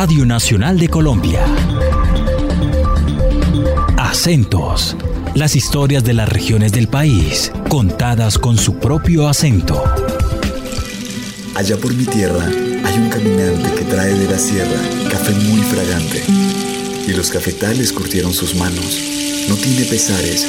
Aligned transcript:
Radio 0.00 0.24
Nacional 0.24 0.78
de 0.78 0.88
Colombia. 0.88 1.44
Acentos. 3.96 4.96
Las 5.34 5.56
historias 5.56 6.04
de 6.04 6.14
las 6.14 6.28
regiones 6.28 6.70
del 6.70 6.86
país, 6.86 7.50
contadas 7.68 8.38
con 8.38 8.56
su 8.56 8.78
propio 8.78 9.26
acento. 9.26 9.82
Allá 11.56 11.76
por 11.78 11.92
mi 11.94 12.04
tierra 12.04 12.44
hay 12.44 12.96
un 12.96 13.08
caminante 13.08 13.74
que 13.74 13.84
trae 13.86 14.14
de 14.14 14.30
la 14.30 14.38
sierra 14.38 14.80
café 15.10 15.32
muy 15.32 15.62
fragante. 15.62 16.22
Y 17.08 17.12
los 17.14 17.30
cafetales 17.30 17.92
curtieron 17.92 18.32
sus 18.32 18.54
manos. 18.54 19.02
No 19.48 19.56
tiene 19.56 19.84
pesares, 19.84 20.44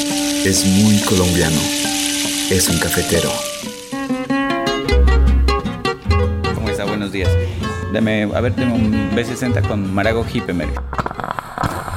es 0.45 0.63
muy 0.63 0.99
colombiano. 0.99 1.59
Es 2.51 2.69
un 2.69 2.77
cafetero. 2.77 3.48
Deme, 7.91 8.29
a 8.35 8.41
ver, 8.41 8.53
tengo 8.53 8.75
un 8.75 9.11
B60 9.15 9.67
con 9.67 9.93
Marago 9.93 10.23
Hipemer. 10.31 10.67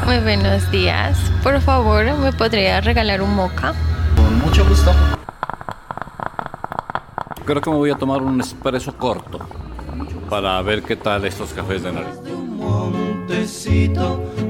Muy 0.06 0.18
buenos 0.18 0.70
días. 0.70 1.18
Por 1.42 1.60
favor, 1.60 2.04
¿me 2.18 2.32
podría 2.32 2.80
regalar 2.80 3.20
un 3.20 3.34
moca? 3.34 3.74
Con 4.16 4.38
mucho 4.38 4.66
gusto. 4.66 4.92
Creo 7.44 7.60
que 7.60 7.70
me 7.70 7.76
voy 7.76 7.90
a 7.90 7.96
tomar 7.96 8.22
un 8.22 8.40
espresso 8.40 8.96
corto 8.96 9.38
para 10.30 10.62
ver 10.62 10.82
qué 10.82 10.96
tal 10.96 11.24
estos 11.26 11.52
cafés 11.52 11.82
de 11.82 11.92
nariz. 11.92 12.18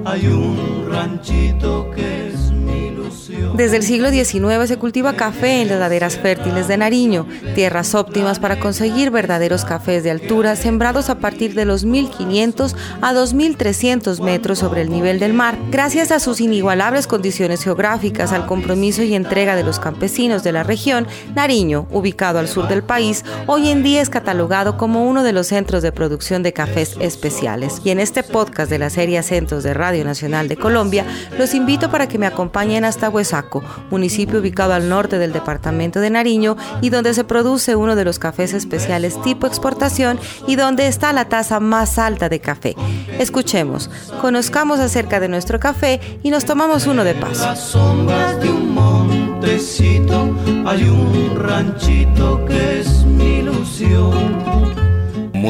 hay 0.04 0.26
un 0.26 0.88
ranchito 0.90 1.90
que 1.90 2.11
desde 3.54 3.76
el 3.76 3.82
siglo 3.82 4.10
XIX 4.10 4.66
se 4.66 4.78
cultiva 4.78 5.14
café 5.14 5.62
en 5.62 5.68
las 5.68 5.78
laderas 5.78 6.18
fértiles 6.18 6.68
de 6.68 6.76
Nariño, 6.76 7.26
tierras 7.54 7.94
óptimas 7.94 8.38
para 8.38 8.58
conseguir 8.58 9.10
verdaderos 9.10 9.64
cafés 9.64 10.04
de 10.04 10.10
altura 10.10 10.56
sembrados 10.56 11.08
a 11.10 11.18
partir 11.18 11.54
de 11.54 11.64
los 11.64 11.84
1500 11.84 12.76
a 13.00 13.12
2300 13.12 14.20
metros 14.20 14.58
sobre 14.58 14.82
el 14.82 14.90
nivel 14.90 15.18
del 15.18 15.32
mar. 15.32 15.56
Gracias 15.70 16.10
a 16.10 16.20
sus 16.20 16.40
inigualables 16.40 17.06
condiciones 17.06 17.62
geográficas, 17.62 18.32
al 18.32 18.46
compromiso 18.46 19.02
y 19.02 19.14
entrega 19.14 19.56
de 19.56 19.64
los 19.64 19.78
campesinos 19.78 20.42
de 20.42 20.52
la 20.52 20.62
región, 20.62 21.06
Nariño, 21.34 21.86
ubicado 21.90 22.38
al 22.38 22.48
sur 22.48 22.68
del 22.68 22.82
país, 22.82 23.24
hoy 23.46 23.68
en 23.68 23.82
día 23.82 24.02
es 24.02 24.10
catalogado 24.10 24.76
como 24.76 25.08
uno 25.08 25.22
de 25.22 25.32
los 25.32 25.46
centros 25.46 25.82
de 25.82 25.92
producción 25.92 26.42
de 26.42 26.52
cafés 26.52 26.96
especiales. 27.00 27.80
Y 27.84 27.90
en 27.90 28.00
este 28.00 28.22
podcast 28.22 28.70
de 28.70 28.78
la 28.78 28.90
serie 28.90 29.22
Centros 29.22 29.62
de 29.62 29.74
Radio 29.74 30.04
Nacional 30.04 30.48
de 30.48 30.56
Colombia, 30.56 31.04
los 31.38 31.54
invito 31.54 31.90
para 31.90 32.08
que 32.08 32.18
me 32.18 32.26
acompañen 32.26 32.84
hasta 32.92 33.08
Huesaco, 33.08 33.64
municipio 33.90 34.40
ubicado 34.40 34.74
al 34.74 34.90
norte 34.90 35.16
del 35.16 35.32
departamento 35.32 35.98
de 35.98 36.10
Nariño 36.10 36.58
y 36.82 36.90
donde 36.90 37.14
se 37.14 37.24
produce 37.24 37.74
uno 37.74 37.96
de 37.96 38.04
los 38.04 38.18
cafés 38.18 38.52
especiales 38.52 39.20
tipo 39.22 39.46
exportación 39.46 40.20
y 40.46 40.56
donde 40.56 40.86
está 40.88 41.14
la 41.14 41.24
tasa 41.24 41.58
más 41.58 41.98
alta 41.98 42.28
de 42.28 42.40
café. 42.40 42.76
Escuchemos, 43.18 43.88
conozcamos 44.20 44.78
acerca 44.78 45.20
de 45.20 45.28
nuestro 45.28 45.58
café 45.58 46.00
y 46.22 46.30
nos 46.30 46.44
tomamos 46.44 46.86
uno 46.86 47.02
de 47.02 47.14
paso. 47.14 47.48
hay 50.66 50.84
un 50.84 51.36
ranchito 51.36 52.44
que 52.44 52.58
es 52.58 52.61
mi 52.61 52.61
ilusión 52.61 52.61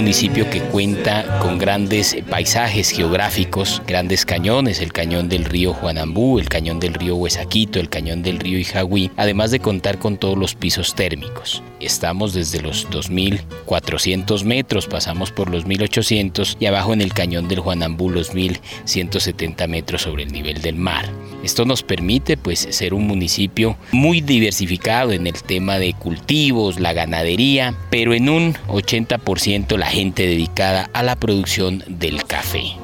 municipio 0.03 0.51
que 0.51 0.61
cuenta 0.61 1.39
con 1.39 1.59
grandes 1.59 2.17
paisajes 2.29 2.91
geográficos, 2.91 3.81
grandes 3.87 4.27
cañones, 4.27 4.81
el 4.81 4.93
cañón 4.93 5.29
del 5.29 5.45
río 5.45 5.73
Juanambú, 5.75 6.41
el 6.41 6.49
cañón 6.49 6.81
del 6.81 6.95
río 6.95 7.15
Huesaquito, 7.15 7.79
el 7.79 7.89
cañón 7.89 8.21
del 8.21 8.41
río 8.41 8.59
Ijahuí, 8.59 9.13
además 9.17 9.53
de 9.53 9.61
contar 9.61 10.01
con 10.01 10.17
todos 10.17 10.37
los 10.37 10.57
pisos 10.57 10.97
térmicos. 10.97 11.63
Estamos 11.79 12.35
desde 12.35 12.61
los 12.61 12.91
2.400 12.91 14.43
metros, 14.43 14.89
pasamos 14.89 15.31
por 15.31 15.49
los 15.49 15.67
1.800 15.67 16.57
y 16.59 16.67
abajo 16.67 16.93
en 16.93 17.01
el 17.01 17.15
cañón 17.15 17.47
del 17.47 17.61
Juanambú 17.61 18.11
los 18.11 18.35
1.170 18.35 19.69
metros 19.69 20.03
sobre 20.03 20.25
el 20.25 20.33
nivel 20.33 20.61
del 20.63 20.75
mar. 20.75 21.09
Esto 21.43 21.65
nos 21.65 21.83
permite 21.83 22.37
pues 22.37 22.61
ser 22.71 22.95
un 22.95 23.07
municipio 23.07 23.77
muy 23.91 24.21
diversificado 24.21 25.13
en 25.13 25.27
el 25.27 25.43
tema 25.43 25.79
de 25.79 25.93
cultivos, 25.95 26.79
la 26.79 26.93
ganadería, 26.93 27.75
pero 27.91 28.15
en 28.15 28.29
un 28.29 28.55
80% 28.69 29.77
la 29.77 29.87
gente 29.87 30.27
dedicada 30.27 30.89
a 30.93 31.03
la 31.03 31.17
producción 31.17 31.83
del 31.89 32.25
café. 32.25 32.82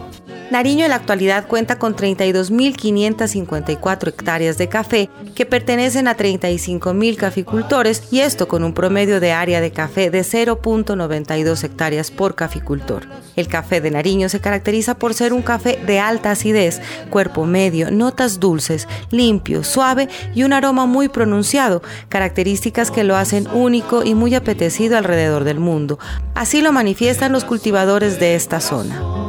Nariño 0.50 0.86
en 0.86 0.90
la 0.90 0.96
actualidad 0.96 1.46
cuenta 1.46 1.78
con 1.78 1.94
32.554 1.94 4.08
hectáreas 4.08 4.56
de 4.56 4.70
café 4.70 5.10
que 5.34 5.44
pertenecen 5.44 6.08
a 6.08 6.16
35.000 6.16 7.16
caficultores 7.16 8.04
y 8.10 8.20
esto 8.20 8.48
con 8.48 8.64
un 8.64 8.72
promedio 8.72 9.20
de 9.20 9.32
área 9.32 9.60
de 9.60 9.72
café 9.72 10.08
de 10.08 10.22
0.92 10.22 11.64
hectáreas 11.64 12.10
por 12.10 12.34
caficultor. 12.34 13.06
El 13.36 13.46
café 13.46 13.82
de 13.82 13.90
Nariño 13.90 14.30
se 14.30 14.40
caracteriza 14.40 14.98
por 14.98 15.12
ser 15.12 15.34
un 15.34 15.42
café 15.42 15.78
de 15.86 16.00
alta 16.00 16.30
acidez, 16.30 16.80
cuerpo 17.10 17.44
medio, 17.44 17.90
notas 17.90 18.40
dulces, 18.40 18.88
limpio, 19.10 19.64
suave 19.64 20.08
y 20.34 20.44
un 20.44 20.54
aroma 20.54 20.86
muy 20.86 21.10
pronunciado, 21.10 21.82
características 22.08 22.90
que 22.90 23.04
lo 23.04 23.16
hacen 23.16 23.48
único 23.52 24.02
y 24.02 24.14
muy 24.14 24.34
apetecido 24.34 24.96
alrededor 24.96 25.44
del 25.44 25.60
mundo. 25.60 25.98
Así 26.34 26.62
lo 26.62 26.72
manifiestan 26.72 27.32
los 27.32 27.44
cultivadores 27.44 28.18
de 28.18 28.34
esta 28.34 28.60
zona. 28.60 29.27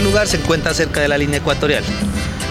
Primer 0.00 0.14
lugar 0.14 0.28
se 0.28 0.38
encuentra 0.38 0.72
cerca 0.72 1.00
de 1.00 1.08
la 1.08 1.18
línea 1.18 1.38
ecuatorial. 1.38 1.84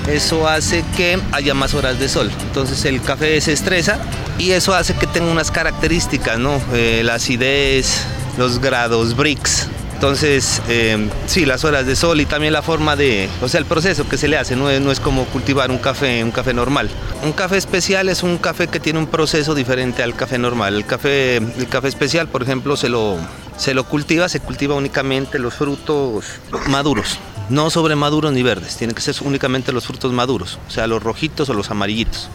Eso 0.08 0.48
hace 0.48 0.84
que 0.96 1.20
haya 1.32 1.56
más 1.56 1.74
horas 1.74 2.00
de 2.00 2.08
sol. 2.08 2.30
Entonces 2.44 2.86
el 2.86 3.02
café 3.02 3.42
se 3.42 3.54
estresa 3.54 4.00
y 4.38 4.52
eso 4.52 4.76
hace 4.76 4.94
que 4.94 5.08
tenga 5.08 5.32
unas 5.32 5.50
características, 5.50 6.38
¿no? 6.38 6.62
Eh, 6.74 7.02
la 7.04 7.16
acidez, 7.16 8.04
los 8.38 8.59
grados 8.59 9.16
BRICS. 9.16 9.68
Entonces, 9.96 10.62
eh, 10.70 11.09
sí, 11.26 11.46
las 11.46 11.66
horas 11.66 11.86
de 11.86 11.96
sol 11.96 12.22
y 12.22 12.26
también 12.26 12.54
la 12.54 12.62
forma 12.62 12.96
de, 12.96 13.28
o 13.42 13.50
sea, 13.50 13.59
el 13.59 13.66
proceso 13.66 14.08
que 14.08 14.18
se 14.18 14.28
le 14.28 14.38
hace, 14.38 14.56
no 14.56 14.70
es, 14.70 14.80
no 14.80 14.92
es 14.92 15.00
como 15.00 15.26
cultivar 15.26 15.72
un 15.72 15.78
café, 15.80 16.24
un 16.24 16.32
café 16.32 16.54
normal. 16.54 16.90
Un 17.24 17.34
café 17.34 17.58
especial 17.58 18.09
es 18.09 18.24
un 18.24 18.38
café 18.38 18.68
que 18.68 18.80
tiene 18.80 19.00
un 19.00 19.08
proceso 19.08 19.56
diferente 19.56 20.04
al 20.04 20.16
café 20.16 20.38
normal. 20.38 20.76
El 20.76 20.86
café, 20.86 21.38
el 21.38 21.68
café 21.68 21.90
especial, 21.90 22.28
por 22.28 22.44
ejemplo, 22.44 22.78
se 22.78 22.90
lo, 22.90 23.18
se 23.58 23.74
lo 23.74 23.84
cultiva, 23.86 24.30
se 24.30 24.40
cultiva 24.40 24.76
únicamente 24.76 25.40
los 25.40 25.56
frutos 25.56 26.26
maduros 26.68 27.20
no 27.50 27.70
sobre 27.70 27.96
maduros 27.96 28.32
ni 28.32 28.44
verdes, 28.44 28.78
tienen 28.78 28.96
que 28.96 29.02
ser 29.02 29.16
únicamente 29.22 29.72
los 29.72 29.86
frutos 29.86 30.14
maduros, 30.14 30.60
o 30.68 30.72
sea, 30.72 30.88
los 30.88 31.02
rojitos 31.04 31.50
o 31.50 31.54
los 31.54 31.72
amarillitos. 31.72 32.30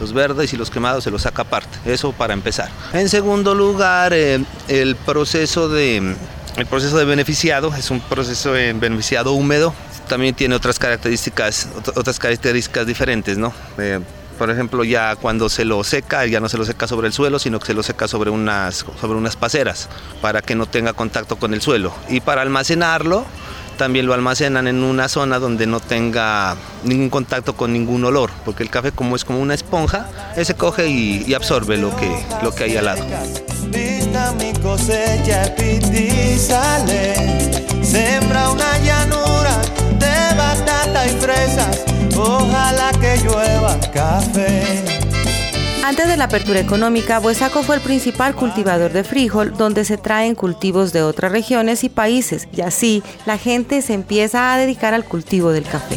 Los 0.00 0.12
verdes 0.12 0.52
y 0.52 0.56
los 0.56 0.70
quemados 0.70 1.02
se 1.02 1.10
los 1.10 1.22
saca 1.22 1.42
aparte, 1.42 1.76
eso 1.92 2.12
para 2.12 2.32
empezar. 2.32 2.70
En 2.92 3.08
segundo 3.08 3.52
lugar, 3.54 4.12
eh, 4.12 4.40
el, 4.68 4.94
proceso 4.94 5.68
de, 5.68 6.14
el 6.56 6.66
proceso 6.66 6.96
de 6.98 7.04
beneficiado 7.04 7.74
es 7.74 7.90
un 7.90 8.00
proceso 8.00 8.52
de 8.52 8.72
beneficiado 8.74 9.32
húmedo, 9.32 9.74
también 10.08 10.36
tiene 10.36 10.54
otras 10.54 10.78
características, 10.78 11.68
otras 11.96 12.18
características 12.20 12.86
diferentes, 12.86 13.38
¿no? 13.38 13.52
Eh, 13.78 13.98
por 14.38 14.50
ejemplo, 14.50 14.84
ya 14.84 15.16
cuando 15.16 15.48
se 15.48 15.64
lo 15.64 15.82
seca, 15.82 16.24
ya 16.26 16.38
no 16.38 16.48
se 16.48 16.56
lo 16.56 16.64
seca 16.64 16.86
sobre 16.86 17.08
el 17.08 17.12
suelo, 17.12 17.40
sino 17.40 17.58
que 17.58 17.66
se 17.66 17.74
lo 17.74 17.82
seca 17.82 18.06
sobre 18.06 18.30
unas, 18.30 18.86
sobre 19.00 19.18
unas 19.18 19.34
paceras 19.34 19.88
para 20.22 20.42
que 20.42 20.54
no 20.54 20.66
tenga 20.66 20.92
contacto 20.92 21.36
con 21.36 21.54
el 21.54 21.60
suelo. 21.60 21.92
Y 22.08 22.20
para 22.20 22.42
almacenarlo, 22.42 23.26
también 23.78 24.04
lo 24.04 24.12
almacenan 24.12 24.66
en 24.66 24.82
una 24.82 25.08
zona 25.08 25.38
donde 25.38 25.66
no 25.66 25.80
tenga 25.80 26.56
ningún 26.84 27.08
contacto 27.08 27.54
con 27.54 27.72
ningún 27.72 28.04
olor, 28.04 28.30
porque 28.44 28.62
el 28.62 28.68
café 28.68 28.92
como 28.92 29.16
es 29.16 29.24
como 29.24 29.40
una 29.40 29.54
esponja, 29.54 30.10
ese 30.36 30.54
coge 30.54 30.88
y, 30.88 31.32
absorbe 31.32 31.78
lo 31.78 31.96
que, 31.96 32.10
lo 32.42 32.54
que 32.54 32.64
hay 32.64 32.76
al 32.76 32.84
lado. 32.84 33.04
sembra 37.82 38.50
una 38.50 38.78
llanura 38.78 39.56
de 39.98 40.36
batata 40.36 41.06
y 41.06 41.10
fresas, 41.10 41.84
ojalá 42.16 42.90
que 43.00 43.16
llueva 43.22 43.78
café. 43.94 44.67
Antes 45.88 46.06
de 46.06 46.18
la 46.18 46.24
apertura 46.24 46.60
económica, 46.60 47.18
Buesaco 47.18 47.62
fue 47.62 47.76
el 47.76 47.80
principal 47.80 48.34
cultivador 48.34 48.92
de 48.92 49.04
frijol, 49.04 49.54
donde 49.56 49.86
se 49.86 49.96
traen 49.96 50.34
cultivos 50.34 50.92
de 50.92 51.02
otras 51.02 51.32
regiones 51.32 51.82
y 51.82 51.88
países, 51.88 52.46
y 52.54 52.60
así 52.60 53.02
la 53.24 53.38
gente 53.38 53.80
se 53.80 53.94
empieza 53.94 54.52
a 54.52 54.58
dedicar 54.58 54.92
al 54.92 55.06
cultivo 55.06 55.50
del 55.50 55.64
café. 55.64 55.96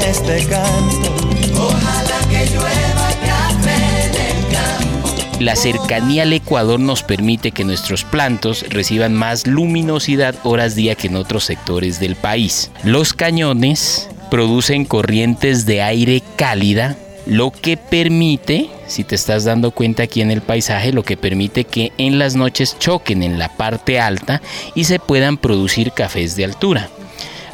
este 0.00 0.44
canto, 0.48 1.14
ojalá 1.56 2.18
que 2.28 2.46
llueva 2.46 3.10
café 3.24 4.10
del 4.10 4.52
campo. 4.52 5.38
La 5.38 5.54
cercanía 5.54 6.24
al 6.24 6.32
Ecuador 6.32 6.80
nos 6.80 7.04
permite 7.04 7.52
que 7.52 7.62
nuestros 7.62 8.02
plantos 8.02 8.64
reciban 8.70 9.14
más 9.14 9.46
luminosidad 9.46 10.34
horas 10.42 10.74
día 10.74 10.96
que 10.96 11.06
en 11.06 11.14
otros 11.14 11.44
sectores 11.44 12.00
del 12.00 12.16
país. 12.16 12.72
Los 12.82 13.14
cañones 13.14 14.09
producen 14.30 14.84
corrientes 14.84 15.66
de 15.66 15.82
aire 15.82 16.22
cálida, 16.36 16.96
lo 17.26 17.50
que 17.50 17.76
permite, 17.76 18.70
si 18.86 19.04
te 19.04 19.14
estás 19.14 19.44
dando 19.44 19.72
cuenta 19.72 20.04
aquí 20.04 20.22
en 20.22 20.30
el 20.30 20.40
paisaje, 20.40 20.92
lo 20.92 21.02
que 21.02 21.16
permite 21.16 21.64
que 21.64 21.92
en 21.98 22.18
las 22.18 22.34
noches 22.34 22.78
choquen 22.78 23.22
en 23.22 23.38
la 23.38 23.56
parte 23.56 24.00
alta 24.00 24.40
y 24.74 24.84
se 24.84 24.98
puedan 24.98 25.36
producir 25.36 25.92
cafés 25.92 26.36
de 26.36 26.44
altura. 26.44 26.88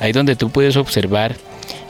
Ahí 0.00 0.12
donde 0.12 0.36
tú 0.36 0.50
puedes 0.50 0.76
observar 0.76 1.34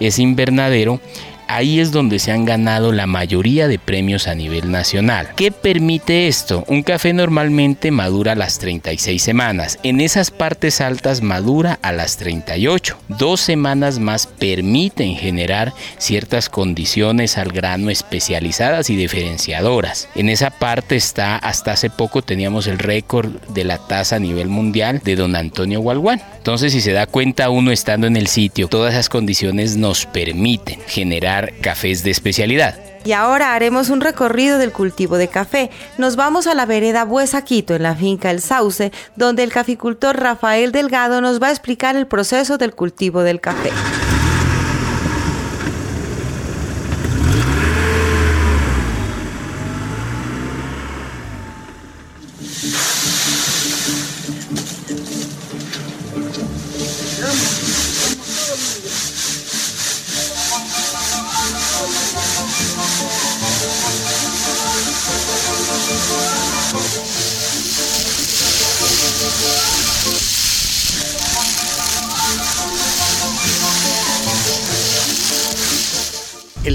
ese 0.01 0.23
invernadero 0.23 1.01
ahí 1.49 1.81
es 1.81 1.93
donde 1.93 2.19
se 2.19 2.33
han 2.33 2.45
ganado 2.45 2.93
la 2.93 3.07
mayoría 3.07 3.69
de 3.69 3.79
premios 3.79 4.29
a 4.29 4.35
nivel 4.35 4.71
nacional. 4.71 5.29
¿Qué 5.37 5.53
permite 5.53 6.29
esto? 6.29 6.65
Un 6.69 6.83
café 6.83 7.13
normalmente 7.13 7.91
madura 7.91 8.33
a 8.33 8.37
las 8.37 8.59
36 8.59 9.23
semanas. 9.23 9.79
En 9.83 10.01
esas 10.01 10.31
partes 10.31 10.81
altas 10.81 11.23
madura 11.23 11.79
a 11.83 11.93
las 11.93 12.17
38. 12.17 12.99
Dos 13.09 13.41
semanas 13.41 13.99
más 13.99 14.27
permiten 14.27 15.17
generar 15.17 15.73
ciertas 15.99 16.49
condiciones 16.49 17.39
al 17.39 17.53
grano 17.53 17.91
especializadas 17.91 18.91
y 18.91 18.97
diferenciadoras. 18.97 20.09
En 20.15 20.29
esa 20.29 20.51
parte 20.51 20.97
está, 20.97 21.37
hasta 21.37 21.73
hace 21.73 21.91
poco 21.91 22.23
teníamos 22.23 22.67
el 22.67 22.79
récord 22.79 23.41
de 23.49 23.65
la 23.65 23.79
tasa 23.79 24.17
a 24.17 24.21
nivel 24.21 24.49
mundial 24.49 25.01
de 25.05 25.17
don 25.17 25.37
Antonio 25.37 25.81
Gualguán. 25.81 26.23
Entonces, 26.39 26.73
si 26.73 26.81
se 26.81 26.93
da 26.93 27.07
cuenta 27.07 27.51
uno 27.51 27.73
estando 27.73 28.07
en 28.07 28.17
el 28.17 28.29
sitio, 28.29 28.69
todas 28.69 28.95
esas 28.95 29.09
condiciones 29.09 29.77
nos 29.77 30.07
permiten 30.07 30.79
generar 30.87 31.36
cafés 31.61 32.03
de 32.03 32.11
especialidad. 32.11 32.77
Y 33.05 33.13
ahora 33.13 33.55
haremos 33.55 33.89
un 33.89 34.01
recorrido 34.01 34.59
del 34.59 34.73
cultivo 34.73 35.17
de 35.17 35.29
café. 35.29 35.71
Nos 35.97 36.17
vamos 36.17 36.49
a 36.49 36.55
la 36.55 36.67
vereda 36.67 37.05
Buesaquito, 37.05 37.77
en 37.77 37.85
la 37.85 37.95
finca 37.95 38.33
El 38.33 38.41
Sauce, 38.41 38.91
donde 39.15 39.45
el 39.45 39.53
caficultor 39.53 40.19
Rafael 40.19 40.73
Delgado 40.73 41.21
nos 41.21 41.41
va 41.41 41.49
a 41.49 41.53
explicar 41.53 41.95
el 41.95 42.09
proceso 42.09 42.59
del 42.59 42.75
cultivo 42.75 43.23
del 43.23 43.41
café. 43.41 43.71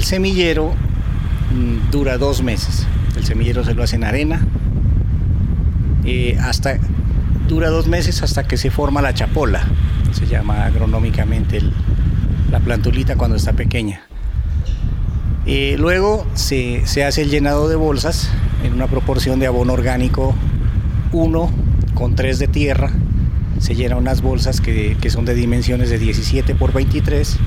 El 0.02 0.06
semillero 0.08 0.72
mm, 1.54 1.92
dura 1.92 2.18
dos 2.18 2.42
meses. 2.42 2.88
El 3.16 3.24
semillero 3.24 3.64
se 3.64 3.72
lo 3.72 3.84
hace 3.84 3.94
en 3.94 4.02
arena. 4.02 4.44
eh, 6.04 6.36
hasta, 6.40 6.76
dura 7.46 7.68
dos 7.70 7.86
meses 7.86 8.20
hasta 8.20 8.42
que 8.42 8.56
se 8.56 8.72
forma 8.72 9.00
la 9.00 9.14
chapola. 9.14 9.62
Se 10.10 10.26
llama 10.26 10.64
agronómicamente 10.64 11.60
la 12.50 12.58
plantulita 12.58 13.14
cuando 13.14 13.36
está 13.36 13.52
pequeña. 13.52 14.02
Eh, 15.46 15.76
luego 15.78 16.26
se, 16.34 16.84
se 16.84 17.04
hace 17.04 17.22
el 17.22 17.30
llenado 17.30 17.68
de 17.68 17.76
bolsas 17.76 18.28
en 18.64 18.72
una 18.72 18.88
proporción 18.88 19.38
de 19.38 19.46
abono 19.46 19.72
orgánico 19.72 20.34
1 21.12 21.50
con 21.94 22.16
3 22.16 22.40
de 22.40 22.48
tierra. 22.48 22.90
Se 23.60 23.76
llenan 23.76 23.98
unas 23.98 24.20
bolsas 24.20 24.60
que, 24.60 24.96
que 25.00 25.10
son 25.10 25.26
de 25.26 25.36
dimensiones 25.36 25.90
de 25.90 26.00
17 26.00 26.56
por 26.56 26.72
23 26.72 27.38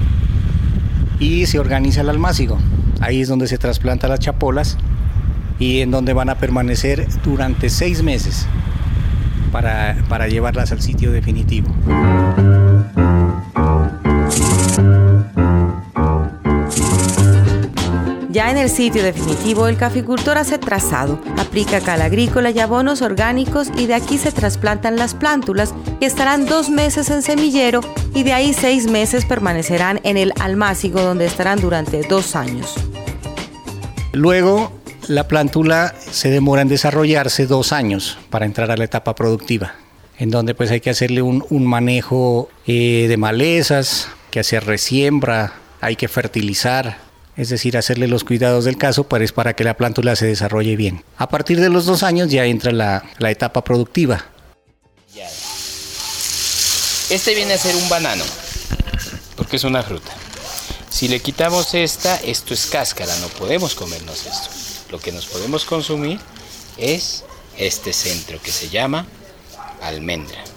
y 1.19 1.45
se 1.45 1.59
organiza 1.59 2.01
el 2.01 2.09
almácigo. 2.09 2.57
Ahí 3.01 3.21
es 3.21 3.27
donde 3.27 3.47
se 3.47 3.57
trasplanta 3.57 4.07
las 4.07 4.19
chapolas 4.19 4.77
y 5.59 5.81
en 5.81 5.91
donde 5.91 6.13
van 6.13 6.29
a 6.29 6.35
permanecer 6.35 7.07
durante 7.23 7.69
seis 7.69 8.03
meses 8.03 8.45
para, 9.51 9.97
para 10.09 10.27
llevarlas 10.27 10.71
al 10.71 10.81
sitio 10.81 11.11
definitivo. 11.11 11.69
Ya 18.35 18.51
en 18.51 18.57
el 18.57 18.69
sitio 18.69 19.01
definitivo, 19.01 19.69
el 19.69 19.77
caficultor 19.77 20.37
hace 20.37 20.57
trazado, 20.57 21.21
aplica 21.37 21.79
cal 21.79 22.01
agrícola 22.01 22.49
y 22.49 22.59
abonos 22.59 23.01
orgánicos 23.01 23.69
y 23.77 23.85
de 23.85 23.93
aquí 23.93 24.17
se 24.17 24.33
trasplantan 24.33 24.97
las 24.97 25.15
plántulas 25.15 25.73
que 26.01 26.05
estarán 26.05 26.45
dos 26.45 26.69
meses 26.69 27.09
en 27.11 27.21
semillero 27.21 27.79
y 28.13 28.23
de 28.23 28.33
ahí 28.33 28.51
seis 28.51 28.91
meses 28.91 29.23
permanecerán 29.23 30.01
en 30.03 30.17
el 30.17 30.33
almácigo 30.37 30.99
donde 30.99 31.27
estarán 31.27 31.61
durante 31.61 32.01
dos 32.09 32.35
años. 32.35 32.75
Luego, 34.11 34.69
la 35.07 35.29
plántula 35.29 35.95
se 35.97 36.29
demora 36.29 36.61
en 36.61 36.67
desarrollarse 36.67 37.47
dos 37.47 37.71
años 37.71 38.17
para 38.29 38.45
entrar 38.45 38.69
a 38.69 38.75
la 38.75 38.83
etapa 38.83 39.15
productiva, 39.15 39.75
en 40.19 40.29
donde 40.29 40.53
pues 40.55 40.71
hay 40.71 40.81
que 40.81 40.89
hacerle 40.89 41.21
un, 41.21 41.65
manejo 41.65 42.49
eh, 42.67 43.05
de 43.07 43.15
malezas, 43.15 44.09
que 44.29 44.41
hacer 44.41 44.65
resiembra, 44.65 45.53
hay 45.79 45.95
que 45.95 46.09
fertilizar, 46.09 47.04
es 47.37 47.49
decir, 47.49 47.77
hacerle 47.77 48.07
los 48.07 48.23
cuidados 48.23 48.65
del 48.65 48.77
caso 48.77 49.05
para, 49.05 49.23
es 49.23 49.31
para 49.31 49.55
que 49.55 49.63
la 49.63 49.75
plántula 49.75 50.15
se 50.15 50.25
desarrolle 50.25 50.75
bien. 50.75 51.03
A 51.17 51.29
partir 51.29 51.59
de 51.59 51.69
los 51.69 51.85
dos 51.85 52.03
años 52.03 52.29
ya 52.29 52.45
entra 52.45 52.71
la, 52.71 53.03
la 53.17 53.31
etapa 53.31 53.63
productiva. 53.63 54.25
Este 57.09 57.35
viene 57.35 57.53
a 57.53 57.57
ser 57.57 57.75
un 57.75 57.87
banano, 57.87 58.23
porque 59.35 59.57
es 59.57 59.63
una 59.63 59.83
fruta. 59.83 60.11
Si 60.89 61.07
le 61.07 61.19
quitamos 61.19 61.73
esta, 61.73 62.15
esto 62.17 62.53
es 62.53 62.65
cáscara, 62.65 63.15
no 63.17 63.27
podemos 63.27 63.75
comernos 63.75 64.25
esto. 64.25 64.49
Lo 64.91 64.99
que 64.99 65.11
nos 65.11 65.25
podemos 65.27 65.65
consumir 65.65 66.19
es 66.77 67.23
este 67.57 67.93
centro 67.93 68.41
que 68.41 68.51
se 68.51 68.69
llama 68.69 69.05
almendra. 69.81 70.54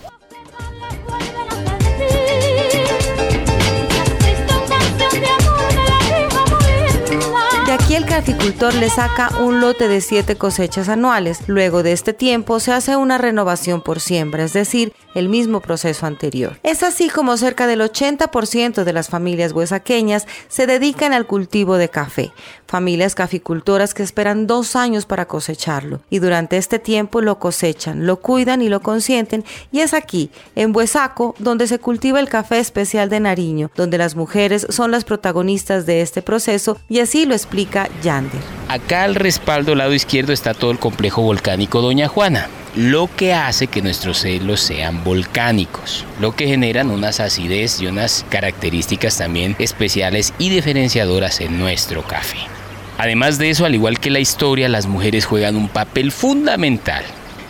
Le 8.59 8.91
saca 8.91 9.31
un 9.41 9.61
lote 9.61 9.87
de 9.87 10.01
siete 10.01 10.35
cosechas 10.35 10.89
anuales. 10.89 11.43
Luego 11.47 11.85
de 11.85 11.93
este 11.93 12.13
tiempo 12.13 12.59
se 12.59 12.73
hace 12.73 12.97
una 12.97 13.17
renovación 13.17 13.81
por 13.81 14.01
siembra, 14.01 14.43
es 14.43 14.53
decir, 14.53 14.93
el 15.15 15.29
mismo 15.29 15.61
proceso 15.61 16.07
anterior. 16.07 16.59
Es 16.65 16.83
así 16.83 17.09
como 17.09 17.37
cerca 17.37 17.69
del 17.69 17.81
80% 17.81 18.83
de 18.83 18.93
las 18.93 19.09
familias 19.09 19.53
huesaqueñas 19.53 20.27
se 20.49 20.67
dedican 20.67 21.13
al 21.13 21.27
cultivo 21.27 21.77
de 21.77 21.89
café. 21.89 22.33
Familias 22.69 23.15
caficultoras 23.15 23.95
que 23.95 24.03
esperan 24.03 24.47
dos 24.47 24.77
años 24.77 25.07
para 25.07 25.25
cosecharlo 25.25 26.01
y 26.11 26.19
durante 26.19 26.59
este 26.59 26.79
tiempo 26.79 27.23
lo 27.23 27.39
cosechan, 27.39 28.05
lo 28.05 28.21
cuidan 28.21 28.61
y 28.61 28.69
lo 28.69 28.81
consienten 28.81 29.43
y 29.73 29.81
es 29.81 29.95
aquí, 29.95 30.31
en 30.55 30.77
Huesaco, 30.77 31.35
donde 31.39 31.67
se 31.67 31.79
cultiva 31.79 32.21
el 32.21 32.29
café 32.29 32.59
especial 32.59 33.09
de 33.09 33.21
Nariño, 33.21 33.71
donde 33.75 33.97
las 33.97 34.17
mujeres 34.17 34.67
son 34.69 34.91
las 34.91 35.05
protagonistas 35.05 35.87
de 35.87 36.03
este 36.03 36.21
proceso 36.21 36.77
y 36.91 37.01
así 37.01 37.25
lo 37.25 37.33
explica 37.33 37.89
Yander. 38.03 38.43
Acá 38.69 39.05
al 39.05 39.15
respaldo 39.15 39.75
lado 39.75 39.95
izquierdo 39.95 40.35
está 40.35 40.53
todo 40.53 40.71
el 40.71 40.79
complejo 40.79 41.23
volcánico 41.23 41.81
Doña 41.81 42.07
Juana, 42.07 42.49
lo 42.77 43.09
que 43.17 43.33
hace 43.33 43.69
que 43.69 43.81
nuestros 43.81 44.19
celos 44.19 44.61
sean 44.61 45.05
volcánicos, 45.05 46.05
lo 46.21 46.37
que 46.37 46.47
generan 46.47 46.91
unas 46.91 47.19
acidez 47.19 47.81
y 47.81 47.87
unas 47.87 48.27
características 48.29 49.17
también 49.17 49.57
especiales 49.59 50.35
y 50.39 50.51
diferenciadoras 50.51 51.41
en 51.41 51.59
nuestro 51.59 52.03
café. 52.03 52.58
Además 52.99 53.39
de 53.39 53.51
eso, 53.51 53.65
al 53.65 53.75
igual 53.75 54.01
que 54.01 54.11
la 54.11 54.19
historia, 54.19 54.69
las 54.69 54.87
mujeres 54.87 55.25
juegan 55.25 55.55
un 55.55 55.69
papel 55.69 56.11
fundamental. 56.11 57.05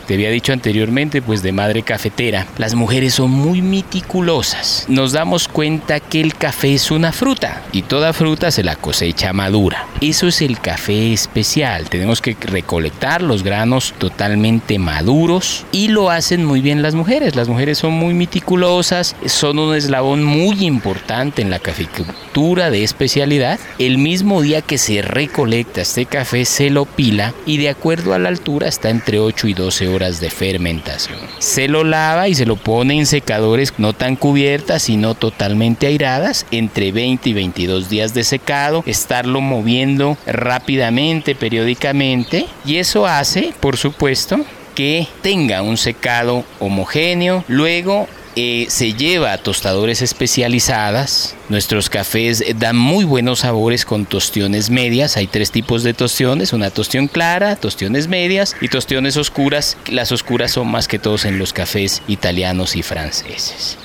Te 0.09 0.15
había 0.15 0.31
dicho 0.31 0.55
anteriormente, 0.55 1.21
pues 1.21 1.43
de 1.43 1.53
madre 1.53 1.83
cafetera, 1.83 2.47
las 2.57 2.75
mujeres 2.75 3.13
son 3.13 3.31
muy 3.31 3.61
meticulosas. 3.61 4.87
Nos 4.89 5.13
damos 5.13 5.49
cuenta 5.49 6.01
que 6.01 6.23
el 6.23 6.35
café 6.35 6.73
es 6.73 6.91
una 6.91 7.13
fruta 7.13 7.63
y 7.73 7.83
toda 7.83 8.15
fruta 8.15 8.51
se 8.51 8.65
la 8.65 8.75
cosecha 8.75 9.35
madura. 9.35 9.87
Eso 10.01 10.27
es 10.27 10.41
el 10.41 10.61
café 10.61 11.13
especial. 11.13 11.91
Tenemos 11.91 12.23
que 12.23 12.35
recolectar 12.41 13.21
los 13.21 13.43
granos 13.43 13.93
totalmente 13.99 14.79
maduros 14.79 15.67
y 15.73 15.89
lo 15.89 16.09
hacen 16.09 16.43
muy 16.43 16.63
bien 16.63 16.81
las 16.81 16.95
mujeres. 16.95 17.37
Las 17.37 17.51
mujeres 17.51 17.77
son 17.77 17.93
muy 17.93 18.15
meticulosas, 18.15 19.15
son 19.27 19.59
un 19.59 19.77
eslabón 19.77 20.25
muy 20.25 20.65
importante 20.65 21.43
en 21.43 21.51
la 21.51 21.59
caficultura 21.59 22.71
de 22.71 22.83
especialidad. 22.83 23.61
El 23.79 23.99
mismo 23.99 24.41
día 24.41 24.63
que 24.63 24.79
se 24.79 25.03
recolecta 25.03 25.83
este 25.83 26.07
café 26.07 26.47
se 26.47 26.71
lo 26.71 26.87
pila 26.87 27.35
y 27.45 27.59
de 27.59 27.69
acuerdo 27.69 28.15
a 28.15 28.19
la 28.19 28.31
altura 28.31 28.69
está 28.69 28.89
entre 28.89 29.19
8 29.19 29.49
y 29.49 29.53
12 29.53 29.89
horas 29.89 29.98
de 29.99 30.31
fermentación. 30.31 31.19
Se 31.39 31.67
lo 31.67 31.83
lava 31.83 32.29
y 32.29 32.35
se 32.35 32.47
lo 32.47 32.55
pone 32.57 32.99
en 32.99 33.07
secadores 33.07 33.75
no 33.79 33.93
tan 33.93 34.15
cubiertas 34.15 34.83
sino 34.83 35.15
totalmente 35.15 35.87
airadas, 35.87 36.47
entre 36.53 36.93
20 36.93 37.31
y 37.31 37.33
22 37.33 37.89
días 37.89 38.15
de 38.15 38.23
secado, 38.23 38.83
estarlo 38.87 39.41
moviendo 39.41 40.17
rápidamente, 40.27 41.35
periódicamente 41.35 42.47
y 42.65 42.77
eso 42.77 43.07
hace, 43.07 43.53
por 43.61 43.77
supuesto, 43.77 44.45
que 44.75 45.09
tenga 45.23 45.63
un 45.63 45.77
secado 45.77 46.45
homogéneo. 46.61 47.45
Luego 47.49 48.07
eh, 48.41 48.67
se 48.69 48.93
lleva 48.93 49.33
a 49.33 49.39
tostadores 49.39 50.01
especializadas. 50.01 51.35
Nuestros 51.49 51.91
cafés 51.91 52.45
dan 52.57 52.77
muy 52.77 53.05
buenos 53.05 53.41
sabores 53.41 53.85
con 53.85 54.07
tostiones 54.07 54.71
medias. 54.71 55.17
Hay 55.17 55.27
tres 55.27 55.51
tipos 55.51 55.83
de 55.83 55.93
tostiones, 55.93 56.53
una 56.53 56.71
tostión 56.71 57.09
clara, 57.09 57.57
tostiones 57.57 58.07
medias 58.07 58.55
y 58.61 58.69
tostiones 58.69 59.17
oscuras. 59.17 59.77
Las 59.89 60.13
oscuras 60.13 60.53
son 60.53 60.69
más 60.69 60.87
que 60.87 61.01
todos 61.01 61.25
en 61.25 61.41
los 61.41 61.53
cafés 61.53 62.01
italianos 62.07 62.77
y 62.77 62.85
franceses. 62.85 63.77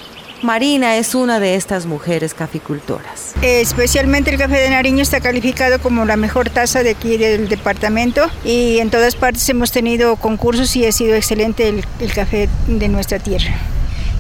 Marina 0.44 0.98
es 0.98 1.16
una 1.16 1.40
de 1.40 1.56
estas 1.56 1.88
mujeres 1.88 2.36
caficultoras. 2.36 3.34
Especialmente 3.42 4.30
el 4.30 4.38
café 4.38 4.60
de 4.60 4.70
Nariño 4.70 5.02
está 5.02 5.20
calificado 5.20 5.80
como 5.80 6.06
la 6.06 6.16
mejor 6.16 6.52
taza 6.52 6.84
de 6.84 6.92
aquí 6.92 7.18
del 7.18 7.50
departamento 7.50 8.30
y 8.46 8.78
en 8.78 8.92
todas 8.92 9.16
partes 9.16 9.50
hemos 9.50 9.72
tenido 9.72 10.16
concursos 10.16 10.76
y 10.76 10.86
ha 10.86 10.92
sido 10.92 11.16
excelente 11.16 11.70
el, 11.70 11.84
el 12.00 12.14
café 12.14 12.50
de 12.68 12.88
nuestra 12.88 13.18
tierra 13.18 13.58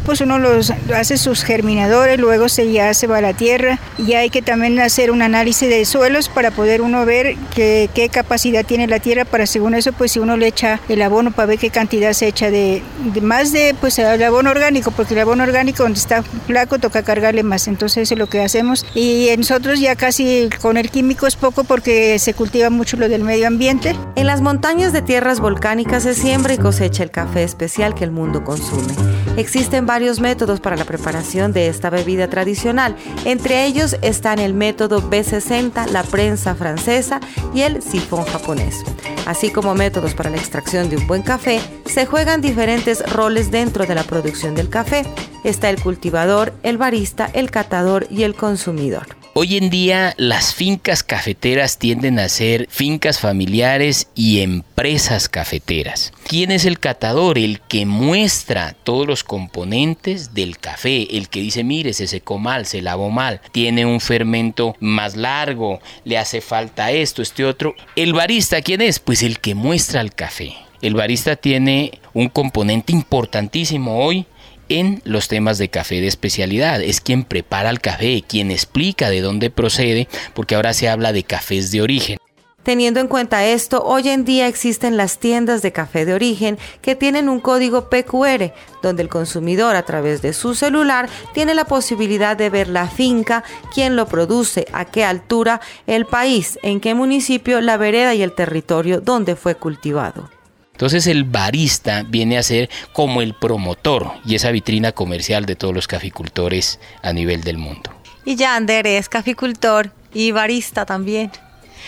pues 0.06 0.22
uno 0.22 0.40
los 0.40 0.72
hace 0.94 1.18
sus 1.18 1.44
germinadores, 1.44 2.20
luego 2.20 2.50
se 2.50 2.72
ya 2.72 2.94
se 2.94 3.08
va 3.08 3.18
a 3.18 3.22
la 3.22 3.34
tierra 3.34 3.80
y 3.98 4.14
hay 4.14 4.30
que 4.30 4.42
también 4.42 4.80
hacer 4.80 5.12
un 5.12 5.22
análisis 5.22 5.70
de 5.70 5.86
suelos 5.86 6.30
para 6.30 6.52
poder 6.52 6.82
uno 6.82 7.06
ver 7.06 7.36
qué, 7.56 7.90
capacidad 8.12 8.66
tiene 8.66 8.88
la 8.88 9.00
tierra 9.00 9.26
para 9.26 9.48
según 9.48 9.74
eso 9.74 9.94
pues 9.94 10.12
si 10.12 10.20
uno 10.20 10.38
le 10.38 10.48
echa 10.48 10.80
el 10.90 11.02
abono 11.02 11.32
para 11.32 11.48
ver 11.48 11.58
qué 11.58 11.70
cantidad 11.70 12.14
se 12.14 12.28
echa 12.28 12.52
de, 12.52 12.84
más 13.22 13.52
de 13.52 13.76
pues 13.80 13.98
el 13.98 14.22
abono 14.22 14.52
orgánico 14.52 14.92
porque 14.92 15.14
el 15.14 15.22
abono 15.22 15.44
orgánico 15.44 15.84
donde 15.84 16.00
está 16.00 16.22
flaco 16.22 16.80
toca 16.80 17.02
cargarle 17.02 17.44
más 17.44 17.68
entonces 17.68 18.04
eso 18.04 18.14
es 18.14 18.20
lo 18.20 18.28
que 18.28 18.42
hacemos 18.42 18.86
y 18.94 19.30
nosotros 19.38 19.80
ya 19.80 19.96
casi 19.96 20.50
con 20.62 20.78
el 20.78 20.92
químico 20.92 21.28
es 21.28 21.36
poco 21.36 21.64
porque 21.64 22.20
se 22.20 22.34
cultiva 22.34 22.70
mucho 22.70 22.98
lo 22.98 23.10
del 23.10 23.24
medio 23.24 23.48
ambiente. 23.48 23.96
En 24.16 24.28
las 24.28 24.42
montañas 24.42 24.94
de 24.94 25.02
tierras 25.02 25.40
volcánicas 25.40 26.04
se 26.04 26.14
siembra 26.14 26.54
y 26.54 26.58
cosecha 26.58 27.04
el 27.04 27.12
café 27.12 27.44
especial 27.44 27.96
que 27.96 28.04
el 28.04 28.12
mundo 28.12 28.44
consume. 28.44 28.94
Existen 29.36 29.88
varios 29.88 30.20
métodos 30.20 30.60
para 30.60 30.76
la 30.76 30.86
preparación 30.86 31.54
de 31.54 31.68
esta 31.68 31.90
bebida 31.90 32.30
tradicional. 32.30 32.96
Entre 33.26 33.66
ellos 33.66 33.98
están 34.04 34.38
el 34.38 34.54
método 34.54 35.02
B60, 35.02 35.88
la 35.88 36.04
prensa 36.04 36.54
francesa 36.54 37.20
y 37.54 37.62
el 37.62 37.82
sifón 37.82 38.26
japonés. 38.26 38.84
Así 39.26 39.52
como 39.52 39.74
métodos 39.74 40.14
para 40.14 40.30
la 40.30 40.38
extracción 40.38 40.88
de 40.90 40.98
un 40.98 41.08
buen 41.08 41.24
café, 41.24 41.60
se 41.86 42.06
juegan 42.06 42.42
diferentes 42.42 43.04
roles 43.12 43.50
dentro 43.50 43.88
de 43.88 43.96
la 43.96 44.04
producción 44.04 44.54
del 44.54 44.70
café. 44.70 45.04
Está 45.44 45.72
el 45.72 45.82
cultivador, 45.82 46.54
el 46.62 46.78
barista, 46.78 47.28
el 47.34 47.50
catador 47.50 48.06
y 48.12 48.24
el 48.24 48.36
consumidor. 48.36 49.23
Hoy 49.36 49.58
en 49.58 49.72
día 49.72 50.14
las 50.18 50.54
fincas 50.54 51.02
cafeteras 51.02 51.80
tienden 51.80 52.20
a 52.20 52.30
ser 52.30 52.68
fincas 52.70 53.20
familiares 53.20 54.08
y 54.14 54.42
empresas 54.42 55.28
cafeteras. 55.28 56.14
¿Quién 56.28 56.52
es 56.52 56.66
el 56.66 56.78
catador? 56.78 57.40
El 57.40 57.60
que 57.62 57.88
muestra 57.88 58.76
todos 58.84 59.08
los 59.08 59.24
componentes 59.24 60.36
del 60.36 60.60
café, 60.60 61.18
el 61.18 61.30
que 61.30 61.40
dice, 61.40 61.64
mire, 61.64 61.94
se 61.94 62.06
secó 62.06 62.38
mal, 62.38 62.68
se 62.68 62.84
lavó 62.84 63.10
mal, 63.10 63.42
tiene 63.52 63.88
un 63.88 64.02
fermento 64.02 64.76
más 64.80 65.16
largo, 65.16 65.80
le 66.06 66.20
hace 66.20 66.40
falta 66.40 66.92
esto, 66.92 67.24
este 67.24 67.44
otro. 67.44 67.74
El 67.96 68.14
barista, 68.14 68.62
¿quién 68.62 68.82
es? 68.82 69.00
Pues 69.00 69.24
el 69.24 69.40
que 69.40 69.56
muestra 69.56 70.02
el 70.02 70.14
café. 70.14 70.54
El 70.84 70.94
barista 70.94 71.38
tiene 71.38 72.00
un 72.14 72.30
componente 72.30 72.94
importantísimo 72.94 74.06
hoy 74.06 74.28
en 74.70 75.02
los 75.06 75.28
temas 75.28 75.58
de 75.58 75.70
café 75.70 76.02
de 76.02 76.08
especialidad. 76.08 76.82
Es 76.82 77.02
quien 77.02 77.24
prepara 77.24 77.70
el 77.70 77.82
café, 77.82 78.24
quien 78.28 78.52
explica 78.52 79.10
de 79.10 79.22
dónde 79.22 79.50
procede, 79.50 80.08
porque 80.34 80.56
ahora 80.56 80.74
se 80.74 80.90
habla 80.90 81.14
de 81.14 81.24
cafés 81.24 81.72
de 81.72 81.82
origen. 81.82 82.18
Teniendo 82.64 83.02
en 83.02 83.10
cuenta 83.10 83.46
esto, 83.46 83.84
hoy 83.84 84.08
en 84.08 84.24
día 84.24 84.48
existen 84.48 84.96
las 84.96 85.20
tiendas 85.20 85.62
de 85.62 85.74
café 85.74 86.06
de 86.06 86.14
origen 86.14 86.58
que 86.82 86.96
tienen 86.96 87.28
un 87.28 87.42
código 87.42 87.90
PQR, 87.90 88.54
donde 88.82 89.04
el 89.04 89.10
consumidor 89.10 89.76
a 89.76 89.84
través 89.84 90.22
de 90.22 90.32
su 90.32 90.56
celular 90.56 91.10
tiene 91.34 91.56
la 91.56 91.66
posibilidad 91.66 92.38
de 92.38 92.50
ver 92.50 92.70
la 92.70 92.88
finca, 92.88 93.44
quién 93.74 93.98
lo 93.98 94.08
produce, 94.08 94.66
a 94.72 94.86
qué 94.86 95.04
altura, 95.04 95.60
el 95.88 96.06
país, 96.06 96.58
en 96.64 96.80
qué 96.80 96.94
municipio, 96.94 97.60
la 97.60 97.76
vereda 97.76 98.16
y 98.16 98.22
el 98.22 98.34
territorio 98.34 99.02
donde 99.02 99.36
fue 99.36 99.56
cultivado. 99.56 100.30
Entonces 100.74 101.08
el 101.08 101.24
barista 101.24 102.04
viene 102.04 102.38
a 102.38 102.44
ser 102.44 102.70
como 102.92 103.22
el 103.22 103.36
promotor 103.36 104.12
y 104.26 104.36
esa 104.36 104.52
vitrina 104.52 104.92
comercial 104.92 105.46
de 105.46 105.56
todos 105.56 105.74
los 105.74 105.88
caficultores 105.88 106.80
a 107.02 107.14
nivel 107.14 107.44
del 107.44 107.58
mundo. 107.58 107.92
Y 108.26 108.36
Yander 108.36 108.88
es 108.88 109.08
caficultor 109.08 109.92
y 110.14 110.32
barista 110.32 110.86
también. 110.86 111.32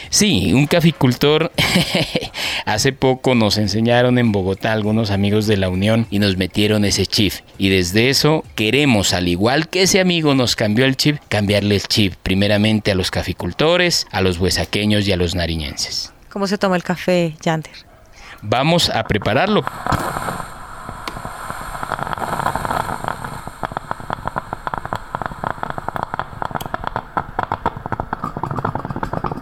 Sí, 0.09 0.53
un 0.53 0.67
caficultor. 0.67 1.51
Hace 2.65 2.91
poco 2.91 3.35
nos 3.35 3.57
enseñaron 3.57 4.17
en 4.17 4.31
Bogotá 4.31 4.73
algunos 4.73 5.11
amigos 5.11 5.47
de 5.47 5.57
la 5.57 5.69
Unión 5.69 6.07
y 6.09 6.19
nos 6.19 6.37
metieron 6.37 6.85
ese 6.85 7.05
chip. 7.05 7.33
Y 7.57 7.69
desde 7.69 8.09
eso 8.09 8.43
queremos, 8.55 9.13
al 9.13 9.27
igual 9.27 9.69
que 9.69 9.83
ese 9.83 9.99
amigo 9.99 10.35
nos 10.35 10.55
cambió 10.55 10.85
el 10.85 10.97
chip, 10.97 11.17
cambiarle 11.29 11.75
el 11.75 11.83
chip 11.83 12.13
primeramente 12.21 12.91
a 12.91 12.95
los 12.95 13.11
caficultores, 13.11 14.07
a 14.11 14.21
los 14.21 14.37
huesaqueños 14.37 15.07
y 15.07 15.11
a 15.11 15.17
los 15.17 15.35
nariñenses. 15.35 16.11
¿Cómo 16.29 16.47
se 16.47 16.57
toma 16.57 16.75
el 16.75 16.83
café, 16.83 17.35
Yander? 17.41 17.94
Vamos 18.47 18.89
a 18.89 19.03
prepararlo. 19.03 19.63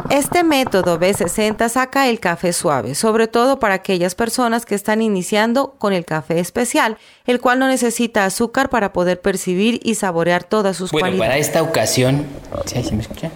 Este 0.09 0.43
método 0.43 0.99
B60 0.99 1.69
saca 1.69 2.07
el 2.07 2.19
café 2.19 2.53
suave, 2.53 2.95
sobre 2.95 3.27
todo 3.27 3.59
para 3.59 3.73
aquellas 3.73 4.13
personas 4.13 4.65
que 4.65 4.75
están 4.75 5.01
iniciando 5.01 5.75
con 5.79 5.91
el 5.91 6.05
café 6.05 6.39
especial, 6.39 6.97
el 7.25 7.41
cual 7.41 7.59
no 7.59 7.67
necesita 7.67 8.23
azúcar 8.23 8.69
para 8.69 8.93
poder 8.93 9.19
percibir 9.21 9.79
y 9.83 9.95
saborear 9.95 10.43
todas 10.43 10.77
sus 10.77 10.91
bueno, 10.91 11.07
cualidades. 11.07 11.29
Para 11.29 11.39
esta 11.39 11.63
ocasión, 11.63 12.27
¿sí, 12.65 12.93
me 12.93 13.01
escucha? 13.01 13.31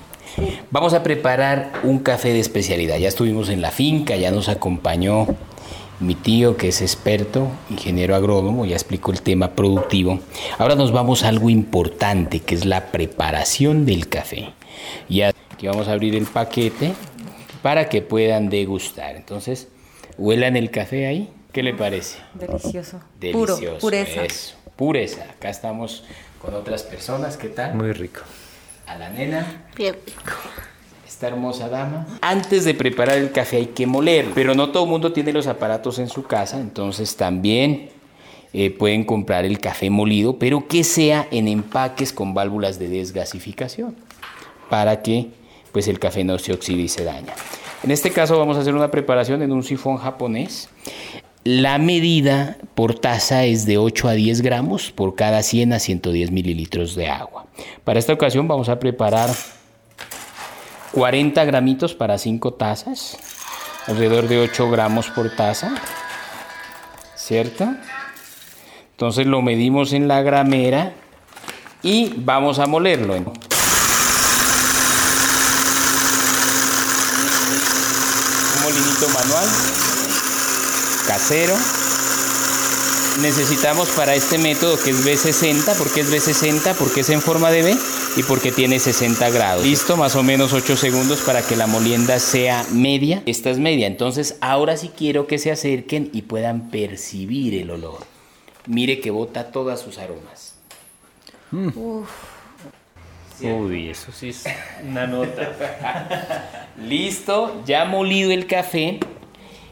Vamos 0.69 0.93
a 0.93 1.01
preparar 1.01 1.71
un 1.83 1.99
café 1.99 2.31
de 2.31 2.39
especialidad. 2.39 2.97
Ya 2.97 3.07
estuvimos 3.07 3.49
en 3.49 3.61
la 3.61 3.71
finca, 3.71 4.15
ya 4.15 4.29
nos 4.29 4.47
acompañó 4.47 5.27
mi 5.99 6.15
tío 6.15 6.57
que 6.57 6.69
es 6.69 6.81
experto, 6.81 7.49
ingeniero 7.69 8.15
agrónomo, 8.15 8.65
ya 8.65 8.75
explicó 8.75 9.11
el 9.11 9.21
tema 9.21 9.51
productivo. 9.51 10.19
Ahora 10.57 10.75
nos 10.75 10.91
vamos 10.91 11.23
a 11.23 11.29
algo 11.29 11.49
importante, 11.49 12.39
que 12.39 12.55
es 12.55 12.65
la 12.65 12.91
preparación 12.91 13.85
del 13.85 14.07
café. 14.07 14.53
Ya 15.09 15.33
aquí 15.51 15.67
vamos 15.67 15.87
a 15.87 15.93
abrir 15.93 16.15
el 16.15 16.25
paquete 16.25 16.93
para 17.61 17.89
que 17.89 18.01
puedan 18.01 18.49
degustar. 18.49 19.15
Entonces, 19.15 19.69
huelan 20.17 20.55
el 20.55 20.69
café 20.69 21.07
ahí. 21.07 21.31
¿Qué 21.51 21.63
le 21.63 21.73
parece? 21.73 22.19
Delicioso. 22.35 22.99
Delicioso. 23.19 23.59
Puro, 23.59 23.77
pureza. 23.79 24.23
Eso, 24.23 24.55
pureza. 24.75 25.23
Acá 25.23 25.49
estamos 25.49 26.03
con 26.39 26.53
otras 26.53 26.83
personas. 26.83 27.37
¿Qué 27.37 27.49
tal? 27.49 27.73
Muy 27.73 27.93
rico. 27.93 28.21
A 28.85 28.95
la 28.97 29.09
nena. 29.09 29.65
Bien 29.75 29.95
rico. 30.05 30.33
Esta 31.17 31.29
hermosa 31.29 31.67
dama. 31.67 32.05
Antes 32.21 32.63
de 32.63 32.75
preparar 32.75 33.17
el 33.17 33.31
café 33.31 33.57
hay 33.57 33.65
que 33.65 33.87
moler, 33.87 34.27
pero 34.35 34.53
no 34.53 34.69
todo 34.69 34.83
el 34.83 34.91
mundo 34.91 35.13
tiene 35.13 35.33
los 35.33 35.47
aparatos 35.47 35.97
en 35.97 36.09
su 36.09 36.25
casa, 36.25 36.59
entonces 36.59 37.15
también 37.15 37.89
eh, 38.53 38.69
pueden 38.69 39.03
comprar 39.03 39.43
el 39.43 39.57
café 39.57 39.89
molido, 39.89 40.37
pero 40.37 40.67
que 40.67 40.83
sea 40.83 41.27
en 41.31 41.47
empaques 41.47 42.13
con 42.13 42.35
válvulas 42.35 42.77
de 42.77 42.89
desgasificación, 42.89 43.95
para 44.69 45.01
que 45.01 45.31
pues 45.71 45.87
el 45.87 45.97
café 45.97 46.23
no 46.23 46.37
se 46.37 46.53
oxide 46.53 46.83
y 46.83 46.87
se 46.87 47.03
daña. 47.03 47.33
En 47.81 47.89
este 47.89 48.11
caso 48.11 48.37
vamos 48.37 48.55
a 48.55 48.59
hacer 48.59 48.75
una 48.75 48.91
preparación 48.91 49.41
en 49.41 49.51
un 49.51 49.63
sifón 49.63 49.97
japonés. 49.97 50.69
La 51.43 51.79
medida 51.79 52.59
por 52.75 52.93
taza 52.93 53.43
es 53.45 53.65
de 53.65 53.79
8 53.79 54.09
a 54.09 54.11
10 54.11 54.41
gramos 54.41 54.91
por 54.91 55.15
cada 55.15 55.41
100 55.41 55.73
a 55.73 55.79
110 55.79 56.29
mililitros 56.29 56.93
de 56.93 57.07
agua. 57.07 57.47
Para 57.83 57.97
esta 57.97 58.13
ocasión 58.13 58.47
vamos 58.47 58.69
a 58.69 58.77
preparar 58.77 59.31
40 60.91 61.45
gramitos 61.45 61.93
para 61.93 62.17
5 62.17 62.53
tazas, 62.53 63.17
alrededor 63.87 64.27
de 64.27 64.39
8 64.39 64.69
gramos 64.69 65.09
por 65.09 65.35
taza, 65.35 65.71
¿cierto? 67.15 67.67
Entonces 68.91 69.27
lo 69.27 69.41
medimos 69.41 69.93
en 69.93 70.07
la 70.07 70.21
gramera 70.21 70.93
y 71.83 72.13
vamos 72.17 72.59
a 72.59 72.65
molerlo. 72.65 73.13
Un 73.13 73.23
molinito 78.63 79.09
manual, 79.09 79.47
casero. 81.05 81.55
Necesitamos 83.21 83.89
para 83.89 84.15
este 84.15 84.37
método 84.37 84.79
que 84.79 84.91
es 84.91 85.05
B60, 85.05 85.75
¿por 85.75 85.91
qué 85.91 86.01
es 86.01 86.11
B60? 86.11 86.75
Porque 86.75 87.01
es 87.01 87.09
en 87.09 87.21
forma 87.21 87.49
de 87.49 87.63
B 87.63 87.77
y 88.17 88.23
porque 88.23 88.51
tiene 88.51 88.79
60 88.79 89.29
grados. 89.29 89.63
Listo, 89.63 89.95
más 89.95 90.15
o 90.15 90.23
menos 90.23 90.51
8 90.51 90.75
segundos 90.75 91.21
para 91.21 91.43
que 91.43 91.55
la 91.55 91.67
molienda 91.67 92.19
sea 92.19 92.65
media. 92.71 93.21
Esta 93.27 93.51
es 93.51 93.59
media, 93.59 93.85
entonces 93.85 94.37
ahora 94.41 94.75
sí 94.75 94.89
quiero 94.89 95.27
que 95.27 95.37
se 95.37 95.51
acerquen 95.51 96.09
y 96.13 96.23
puedan 96.23 96.71
percibir 96.71 97.53
el 97.53 97.69
olor. 97.69 97.99
Mire 98.65 98.99
que 98.99 99.11
bota 99.11 99.51
todas 99.51 99.79
sus 99.79 99.99
aromas. 99.99 100.55
Uf. 101.51 102.09
Uy, 103.39 103.89
eso 103.89 104.11
sí 104.11 104.29
es 104.29 104.45
una 104.83 105.05
nota. 105.05 106.67
Listo, 106.83 107.61
ya 107.67 107.85
molido 107.85 108.31
el 108.31 108.47
café, 108.47 108.99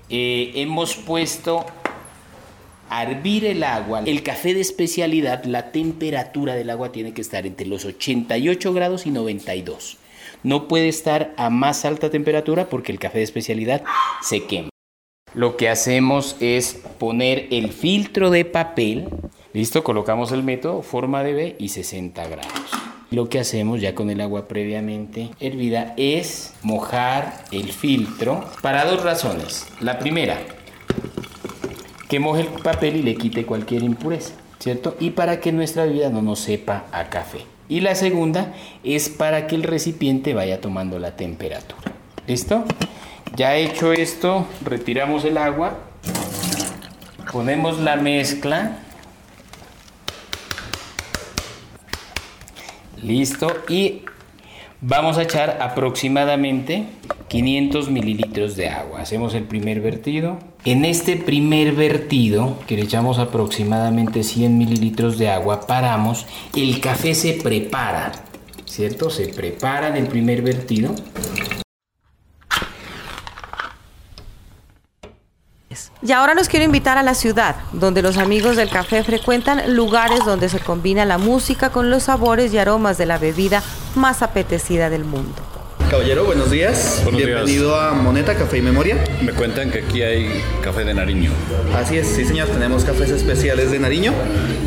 eh, 0.08 0.52
hemos 0.54 0.96
puesto 0.96 1.66
hervir 2.92 3.46
el 3.46 3.64
agua. 3.64 4.04
El 4.06 4.24
café 4.24 4.54
de 4.54 4.62
especialidad, 4.62 5.44
la 5.46 5.72
temperatura 5.72 6.56
del 6.56 6.70
agua 6.70 6.92
tiene 6.92 7.14
que 7.14 7.22
estar 7.22 7.46
entre 7.46 7.68
los 7.68 7.86
88 7.86 8.74
grados 8.74 9.06
y 9.06 9.12
92. 9.12 9.98
No 10.44 10.68
puede 10.68 10.88
estar 10.88 11.34
a 11.38 11.50
más 11.50 11.86
alta 11.86 12.10
temperatura 12.10 12.70
porque 12.70 12.92
el 12.92 13.00
café 13.00 13.20
de 13.20 13.24
especialidad 13.24 13.84
se 14.22 14.46
quema. 14.46 14.70
Lo 15.34 15.58
que 15.58 15.70
hacemos 15.70 16.38
es 16.40 16.82
poner 17.00 17.48
el 17.52 17.72
filtro 17.72 18.30
de 18.30 18.46
papel 18.46 19.10
Listo, 19.56 19.86
colocamos 19.86 20.34
el 20.34 20.44
método, 20.44 20.82
forma 20.82 21.24
de 21.24 21.32
B 21.32 21.56
y 21.58 21.70
60 21.70 22.28
grados. 22.28 22.52
Lo 23.10 23.30
que 23.30 23.40
hacemos 23.40 23.80
ya 23.80 23.96
con 23.96 24.10
el 24.10 24.20
agua 24.20 24.50
previamente 24.50 25.30
hervida 25.40 25.94
es 25.96 26.54
mojar 26.62 27.46
el 27.54 27.72
filtro 27.72 28.44
para 28.62 28.84
dos 28.84 29.02
razones. 29.02 29.66
La 29.80 29.98
primera, 29.98 30.42
que 32.08 32.20
moje 32.20 32.42
el 32.42 32.48
papel 32.48 32.98
y 32.98 33.04
le 33.04 33.16
quite 33.16 33.46
cualquier 33.46 33.84
impureza, 33.84 34.34
¿cierto? 34.60 34.96
Y 35.00 35.12
para 35.12 35.40
que 35.40 35.52
nuestra 35.52 35.86
bebida 35.86 36.10
no 36.10 36.22
nos 36.22 36.40
sepa 36.40 36.86
a 36.92 37.06
café. 37.10 37.40
Y 37.68 37.80
la 37.80 37.96
segunda 37.96 38.54
es 38.84 39.10
para 39.10 39.48
que 39.48 39.56
el 39.56 39.64
recipiente 39.64 40.34
vaya 40.34 40.62
tomando 40.62 41.00
la 41.00 41.16
temperatura. 41.16 41.92
¿Listo? 42.28 42.64
Ya 43.36 43.56
hecho 43.56 43.92
esto, 43.92 44.46
retiramos 44.64 45.26
el 45.26 45.38
agua, 45.38 45.80
ponemos 47.32 47.80
la 47.80 47.96
mezcla 47.96 48.80
Listo. 53.06 53.48
Y 53.70 54.02
vamos 54.82 55.18
a 55.18 55.24
echar 55.24 55.58
aproximadamente 55.62 56.86
500 57.28 57.90
mililitros 57.90 58.56
de 58.56 58.70
agua. 58.70 59.02
Hacemos 59.02 59.34
el 59.34 59.44
primer 59.44 59.82
vertido. 59.82 60.38
En 60.64 60.86
este 60.86 61.16
primer 61.16 61.74
vertido, 61.74 62.60
que 62.68 62.76
le 62.76 62.84
echamos 62.84 63.20
aproximadamente 63.20 64.24
100 64.24 64.58
mililitros 64.58 65.18
de 65.18 65.30
agua, 65.30 65.68
paramos. 65.68 66.26
El 66.56 66.80
café 66.80 67.16
se 67.16 67.34
prepara, 67.34 68.12
¿cierto? 68.66 69.10
Se 69.10 69.28
prepara 69.28 69.90
en 69.90 69.98
el 69.98 70.08
primer 70.08 70.42
vertido. 70.42 70.94
Y 76.08 76.12
ahora 76.12 76.36
los 76.36 76.50
quiero 76.50 76.66
invitar 76.66 77.00
a 77.00 77.04
la 77.04 77.16
ciudad, 77.16 77.56
donde 77.74 78.04
los 78.04 78.18
amigos 78.18 78.58
del 78.58 78.70
café 78.70 79.04
frecuentan 79.04 79.76
lugares 79.76 80.20
donde 80.24 80.50
se 80.50 80.60
combina 80.60 81.04
la 81.04 81.18
música 81.18 81.72
con 81.72 81.90
los 81.90 82.04
sabores 82.04 82.54
y 82.54 82.60
aromas 82.60 83.00
de 83.00 83.08
la 83.08 83.18
bebida 83.18 83.64
más 83.96 84.22
apetecida 84.22 84.92
del 84.92 85.04
mundo. 85.04 85.34
Caballero, 85.90 86.26
buenos 86.26 86.52
días. 86.52 87.02
Bienvenido 87.12 87.80
a 87.80 87.94
Moneta 87.94 88.36
Café 88.36 88.60
y 88.60 88.62
Memoria. 88.62 89.04
Me 89.24 89.32
cuentan 89.32 89.72
que 89.72 89.80
aquí 89.80 90.04
hay 90.04 90.44
café 90.62 90.84
de 90.84 90.94
Nariño. 90.94 91.32
Así 91.76 91.98
es, 91.98 92.08
sí 92.08 92.24
señor, 92.24 92.50
tenemos 92.50 92.86
cafés 92.86 93.10
especiales 93.10 93.72
de 93.72 93.80
Nariño. 93.80 94.14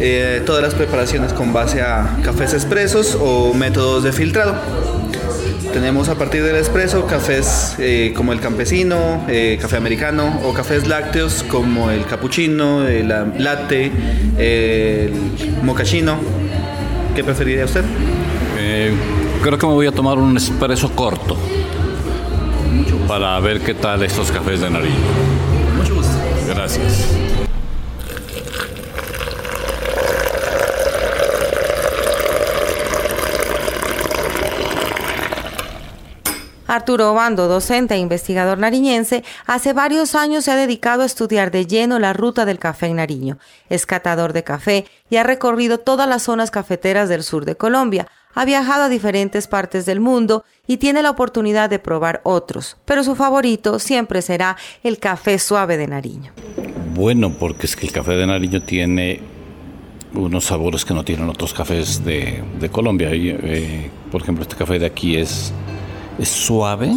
Eh, 0.01 0.43
todas 0.45 0.61
las 0.61 0.75
preparaciones 0.75 1.33
con 1.33 1.53
base 1.53 1.83
a 1.83 2.19
cafés 2.25 2.53
expresos 2.53 3.17
o 3.21 3.55
métodos 3.55 4.03
de 4.03 4.13
filtrado. 4.13 4.57
Tenemos 5.73 6.09
a 6.09 6.15
partir 6.17 6.43
del 6.43 6.57
espresso 6.57 7.07
cafés 7.07 7.77
eh, 7.79 8.13
como 8.17 8.33
el 8.33 8.41
campesino, 8.41 9.25
eh, 9.29 9.59
café 9.61 9.77
americano 9.77 10.41
o 10.45 10.53
cafés 10.55 10.87
lácteos 10.87 11.43
como 11.43 11.91
el 11.91 12.07
cappuccino, 12.07 12.87
el 12.87 13.09
latte, 13.09 13.93
el 14.39 15.13
mocachino. 15.63 16.19
¿Qué 17.15 17.23
preferiría 17.23 17.65
usted? 17.65 17.85
Eh, 18.59 18.93
creo 19.43 19.59
que 19.59 19.67
me 19.67 19.73
voy 19.73 19.87
a 19.87 19.93
tomar 19.93 20.19
un 20.19 20.37
espresso 20.37 20.91
corto 20.93 21.37
para 23.07 23.39
ver 23.41 23.61
qué 23.61 23.75
tal 23.75 24.03
estos 24.03 24.31
cafés 24.31 24.61
de 24.61 24.71
nariz. 24.71 24.95
Mucho 25.77 25.95
gusto. 25.97 26.13
Gracias. 26.49 27.09
Arturo 36.79 37.11
Obando, 37.11 37.49
docente 37.49 37.95
e 37.95 37.99
investigador 37.99 38.57
nariñense, 38.59 39.25
hace 39.47 39.73
varios 39.73 40.15
años 40.15 40.45
se 40.45 40.53
ha 40.53 40.57
dedicado 40.57 41.03
a 41.03 41.07
estudiar 41.07 41.51
de 41.51 41.67
lleno 41.67 41.99
la 41.99 42.13
ruta 42.13 42.45
del 42.45 42.61
café 42.61 42.87
en 42.87 42.97
Nariño. 42.97 43.39
Es 43.69 43.85
catador 43.85 44.33
de 44.33 44.45
café 44.45 44.87
y 45.11 45.17
ha 45.17 45.25
recorrido 45.25 45.79
todas 45.79 46.09
las 46.09 46.23
zonas 46.23 46.53
cafeteras 46.53 47.09
del 47.09 47.25
sur 47.25 47.45
de 47.45 47.57
Colombia. 47.57 48.07
Ha 48.33 48.45
viajado 48.45 48.85
a 48.85 48.89
diferentes 48.89 49.49
partes 49.49 49.87
del 49.87 49.99
mundo 49.99 50.45
y 50.69 50.77
tiene 50.77 51.03
la 51.03 51.11
oportunidad 51.11 51.69
de 51.69 51.81
probar 51.81 52.21
otros, 52.23 52.77
pero 52.85 53.03
su 53.03 53.17
favorito 53.17 53.81
siempre 53.81 54.23
será 54.23 54.57
el 54.85 54.99
café 54.99 55.41
suave 55.41 55.77
de 55.79 55.89
Nariño. 55.89 56.33
Bueno, 56.95 57.33
porque 57.33 57.67
es 57.67 57.75
que 57.75 57.87
el 57.87 57.93
café 57.93 58.13
de 58.13 58.27
Nariño 58.27 58.63
tiene 58.63 59.21
unos 60.15 60.45
sabores 60.45 60.85
que 60.85 60.95
no 60.95 61.05
tienen 61.05 61.29
otros 61.29 61.53
cafés 61.53 62.05
de, 62.05 62.71
Colombia. 62.71 63.09
Eh, 63.13 63.91
por 64.13 64.23
ejemplo, 64.23 64.43
este 64.43 64.55
café 64.55 64.79
de 64.79 64.87
aquí 64.87 65.17
es 65.17 65.53
es 66.19 66.29
suave, 66.29 66.97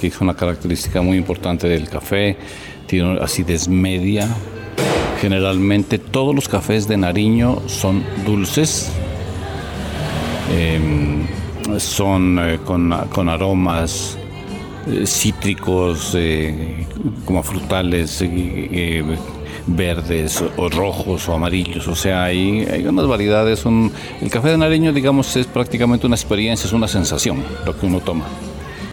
que 0.00 0.06
es 0.06 0.20
una 0.20 0.34
característica 0.34 1.02
muy 1.02 1.16
importante 1.16 1.68
del 1.68 1.88
café, 1.88 2.36
tiene 2.86 3.18
acidez 3.20 3.68
media. 3.68 4.28
Generalmente 5.20 5.98
todos 5.98 6.34
los 6.34 6.48
cafés 6.48 6.86
de 6.86 6.96
Nariño 6.96 7.62
son 7.66 8.04
dulces, 8.24 8.90
em, 10.56 11.26
son 11.78 12.38
eh, 12.38 12.58
con, 12.64 13.28
aromas 13.28 14.18
eh, 14.86 15.06
cítricos, 15.06 16.12
eh, 16.14 16.86
como 17.24 17.42
frutales, 17.42 18.22
verdes 19.66 20.42
o 20.56 20.68
rojos 20.68 21.28
o 21.28 21.34
amarillos. 21.34 21.88
O 21.88 21.94
sea, 21.94 22.24
hay, 22.24 22.66
hay 22.70 22.86
unas 22.86 23.06
variedades. 23.06 23.64
el 23.66 24.30
café 24.30 24.50
de 24.50 24.58
Nariño, 24.58 24.92
digamos, 24.92 25.34
es 25.36 25.46
prácticamente 25.46 26.06
una 26.06 26.16
experiencia, 26.16 26.66
es 26.66 26.72
una 26.72 26.88
sensación 26.88 27.42
lo 27.64 27.78
que 27.78 27.86
uno 27.86 28.00
toma. 28.00 28.26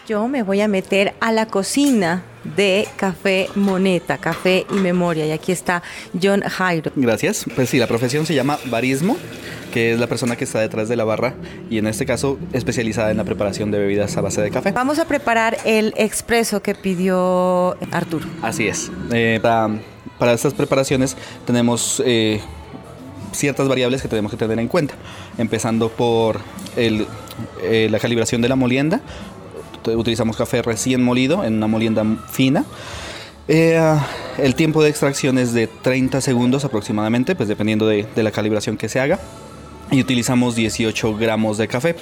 Yo 0.05 0.27
me 0.27 0.43
voy 0.43 0.59
a 0.59 0.67
meter 0.67 1.13
a 1.21 1.31
la 1.31 1.45
cocina 1.45 2.23
de 2.57 2.87
Café 2.97 3.47
Moneta, 3.55 4.17
Café 4.17 4.65
y 4.69 4.73
Memoria. 4.73 5.25
Y 5.25 5.31
aquí 5.31 5.53
está 5.53 5.81
John 6.21 6.41
Jairo. 6.41 6.91
Gracias. 6.95 7.45
Pues 7.55 7.69
sí, 7.69 7.77
la 7.77 7.87
profesión 7.87 8.25
se 8.25 8.35
llama 8.35 8.59
barismo, 8.65 9.15
que 9.73 9.93
es 9.93 9.99
la 9.99 10.07
persona 10.07 10.35
que 10.35 10.43
está 10.43 10.59
detrás 10.59 10.89
de 10.89 10.97
la 10.97 11.05
barra 11.05 11.35
y 11.69 11.77
en 11.77 11.87
este 11.87 12.05
caso 12.05 12.37
especializada 12.51 13.11
en 13.11 13.17
la 13.17 13.23
preparación 13.23 13.71
de 13.71 13.79
bebidas 13.79 14.17
a 14.17 14.21
base 14.21 14.41
de 14.41 14.51
café. 14.51 14.73
Vamos 14.73 14.99
a 14.99 15.05
preparar 15.05 15.57
el 15.63 15.93
expreso 15.95 16.61
que 16.61 16.75
pidió 16.75 17.77
Arturo. 17.91 18.27
Así 18.41 18.67
es. 18.67 18.91
Eh, 19.13 19.39
para 19.41 19.69
estas 20.31 20.53
preparaciones 20.53 21.17
tenemos 21.45 22.01
eh, 22.05 22.39
ciertas 23.33 23.67
variables 23.67 24.01
que 24.01 24.07
tenemos 24.07 24.31
que 24.31 24.37
tener 24.37 24.59
en 24.59 24.67
cuenta, 24.67 24.95
empezando 25.37 25.89
por 25.89 26.39
eh, 26.77 27.87
la 27.89 27.99
calibración 27.99 28.41
de 28.41 28.49
la 28.49 28.55
molienda. 28.55 29.01
Utilizamos 29.85 30.37
café 30.37 30.61
recién 30.61 31.03
molido 31.03 31.43
en 31.43 31.55
una 31.55 31.67
molienda 31.67 32.05
fina. 32.31 32.63
Eh, 33.49 33.77
el 34.37 34.55
tiempo 34.55 34.81
de 34.81 34.89
extracción 34.89 35.37
es 35.37 35.51
de 35.53 35.67
30 35.67 36.21
segundos 36.21 36.63
aproximadamente, 36.63 37.35
pues 37.35 37.49
dependiendo 37.49 37.85
de, 37.87 38.07
de 38.15 38.23
la 38.23 38.31
calibración 38.31 38.77
que 38.77 38.87
se 38.87 39.01
haga. 39.01 39.19
Y 39.91 39.99
utilizamos 39.99 40.55
18 40.55 41.17
gramos 41.17 41.57
de 41.57 41.67
café. 41.67 41.95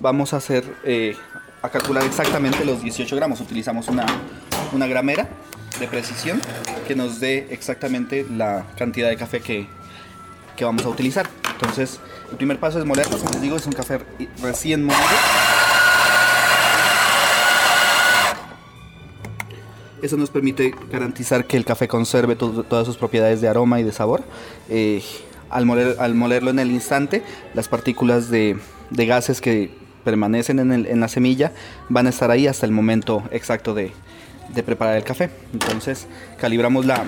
Vamos 0.00 0.32
a 0.32 0.38
hacer, 0.38 0.64
eh, 0.84 1.16
a 1.62 1.68
calcular 1.68 2.04
exactamente 2.04 2.64
los 2.64 2.82
18 2.82 3.16
gramos. 3.16 3.40
Utilizamos 3.40 3.88
una, 3.88 4.06
una 4.72 4.86
gramera 4.86 5.28
de 5.78 5.86
precisión 5.86 6.40
que 6.86 6.94
nos 6.94 7.20
dé 7.20 7.48
exactamente 7.50 8.26
la 8.30 8.64
cantidad 8.76 9.08
de 9.08 9.16
café 9.16 9.40
que, 9.40 9.66
que 10.56 10.64
vamos 10.64 10.84
a 10.84 10.88
utilizar. 10.88 11.28
Entonces, 11.52 12.00
el 12.30 12.36
primer 12.36 12.58
paso 12.58 12.78
es 12.78 12.84
molerlo, 12.84 13.18
como 13.18 13.30
les 13.30 13.40
digo, 13.42 13.56
es 13.56 13.66
un 13.66 13.72
café 13.72 14.00
recién 14.42 14.84
molido. 14.84 15.04
Eso 20.00 20.16
nos 20.16 20.30
permite 20.30 20.72
garantizar 20.92 21.44
que 21.44 21.56
el 21.56 21.64
café 21.64 21.88
conserve 21.88 22.36
todas 22.36 22.86
sus 22.86 22.96
propiedades 22.96 23.40
de 23.40 23.48
aroma 23.48 23.80
y 23.80 23.82
de 23.82 23.90
sabor. 23.90 24.22
Eh, 24.68 25.02
al, 25.50 25.66
moler, 25.66 25.96
al 25.98 26.14
molerlo 26.14 26.50
en 26.50 26.60
el 26.60 26.70
instante, 26.70 27.24
las 27.54 27.66
partículas 27.66 28.30
de, 28.30 28.56
de 28.90 29.06
gases 29.06 29.40
que 29.40 29.87
permanecen 30.08 30.58
en, 30.58 31.00
la 31.00 31.08
semilla 31.08 31.52
van 31.90 32.06
a 32.06 32.08
estar 32.08 32.30
ahí 32.30 32.46
hasta 32.46 32.64
el 32.64 32.72
momento 32.72 33.24
exacto 33.30 33.74
de, 33.74 33.92
preparar 34.64 34.96
el 34.96 35.04
café. 35.04 35.28
Entonces 35.52 36.06
calibramos 36.40 36.86
la, 36.86 37.04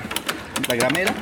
la 0.68 0.74
gramera. 0.74 1.14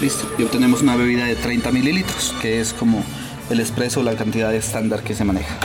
Listo, 0.00 0.26
y 0.38 0.44
obtenemos 0.44 0.80
una 0.80 0.96
bebida 0.96 1.26
de 1.26 1.36
30 1.36 1.70
mililitros, 1.72 2.34
que 2.40 2.58
es 2.58 2.72
como 2.72 3.04
el 3.50 3.60
expreso, 3.60 4.02
la 4.02 4.14
cantidad 4.14 4.54
estándar 4.54 5.02
que 5.02 5.14
se 5.14 5.24
maneja 5.24 5.58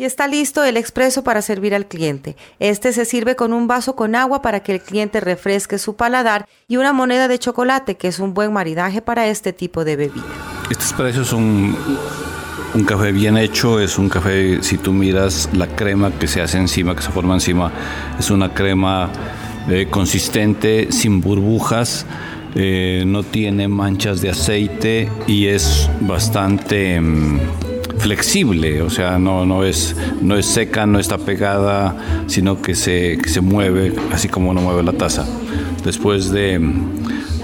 y 0.00 0.06
está 0.06 0.26
listo 0.26 0.64
el 0.64 0.78
expreso 0.78 1.22
para 1.22 1.42
servir 1.42 1.74
al 1.74 1.84
cliente. 1.84 2.34
Este 2.58 2.94
se 2.94 3.04
sirve 3.04 3.36
con 3.36 3.52
un 3.52 3.68
vaso 3.68 3.96
con 3.96 4.14
agua 4.14 4.40
para 4.40 4.60
que 4.60 4.72
el 4.72 4.80
cliente 4.80 5.20
refresque 5.20 5.76
su 5.76 5.94
paladar 5.94 6.48
y 6.68 6.78
una 6.78 6.94
moneda 6.94 7.28
de 7.28 7.38
chocolate, 7.38 7.98
que 7.98 8.08
es 8.08 8.18
un 8.18 8.32
buen 8.32 8.50
maridaje 8.50 9.02
para 9.02 9.26
este 9.26 9.52
tipo 9.52 9.84
de 9.84 9.96
bebida. 9.96 10.24
Este 10.70 10.84
expreso 10.84 11.20
es 11.20 11.34
un, 11.34 11.76
café 12.86 13.12
bien 13.12 13.36
hecho 13.36 13.78
es 13.78 13.98
un 13.98 14.08
café, 14.08 14.62
si 14.62 14.78
tú 14.78 14.94
miras 14.94 15.50
la 15.52 15.66
crema 15.66 16.10
que 16.12 16.26
se 16.26 16.40
hace 16.40 16.56
encima, 16.56 16.96
que 16.96 17.02
se 17.02 17.10
forma 17.10 17.34
encima, 17.34 17.70
es 18.18 18.30
una 18.30 18.54
crema 18.54 19.10
eh, 19.68 19.88
consistente, 19.90 20.92
sin 20.92 21.20
burbujas, 21.20 22.06
eh, 22.54 23.04
no 23.06 23.22
tiene 23.22 23.68
manchas 23.68 24.22
de 24.22 24.30
aceite 24.30 25.10
y 25.26 25.48
es 25.48 25.90
bastante 26.00 26.98
mm, 26.98 27.69
flexible, 28.00 28.82
o 28.82 28.90
sea, 28.90 29.18
no, 29.18 29.44
no, 29.44 29.64
es, 29.64 29.94
no 30.22 30.36
es 30.36 30.46
seca, 30.46 30.86
no 30.86 30.98
está 30.98 31.18
pegada, 31.18 31.96
sino 32.26 32.60
que 32.60 32.74
se, 32.74 33.18
se 33.26 33.40
mueve 33.40 33.94
así 34.12 34.28
como 34.28 34.50
uno 34.50 34.60
mueve 34.60 34.82
la 34.82 34.92
taza. 34.92 35.26
Después 35.84 36.30
de, 36.30 36.60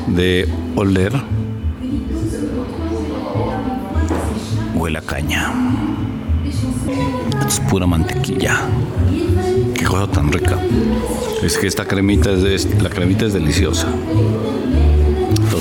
de 0.08 0.48
oler, 0.74 1.12
huele 4.74 4.98
a 4.98 5.02
caña. 5.02 5.52
Es 7.46 7.60
pura 7.60 7.86
mantequilla. 7.86 8.60
Qué 9.74 9.84
cosa 9.84 10.10
tan 10.10 10.32
rica. 10.32 10.58
Es 11.42 11.58
que 11.58 11.66
esta 11.66 11.84
cremita 11.84 12.30
es, 12.32 12.82
la 12.82 12.88
cremita 12.88 13.26
es 13.26 13.32
deliciosa. 13.32 13.88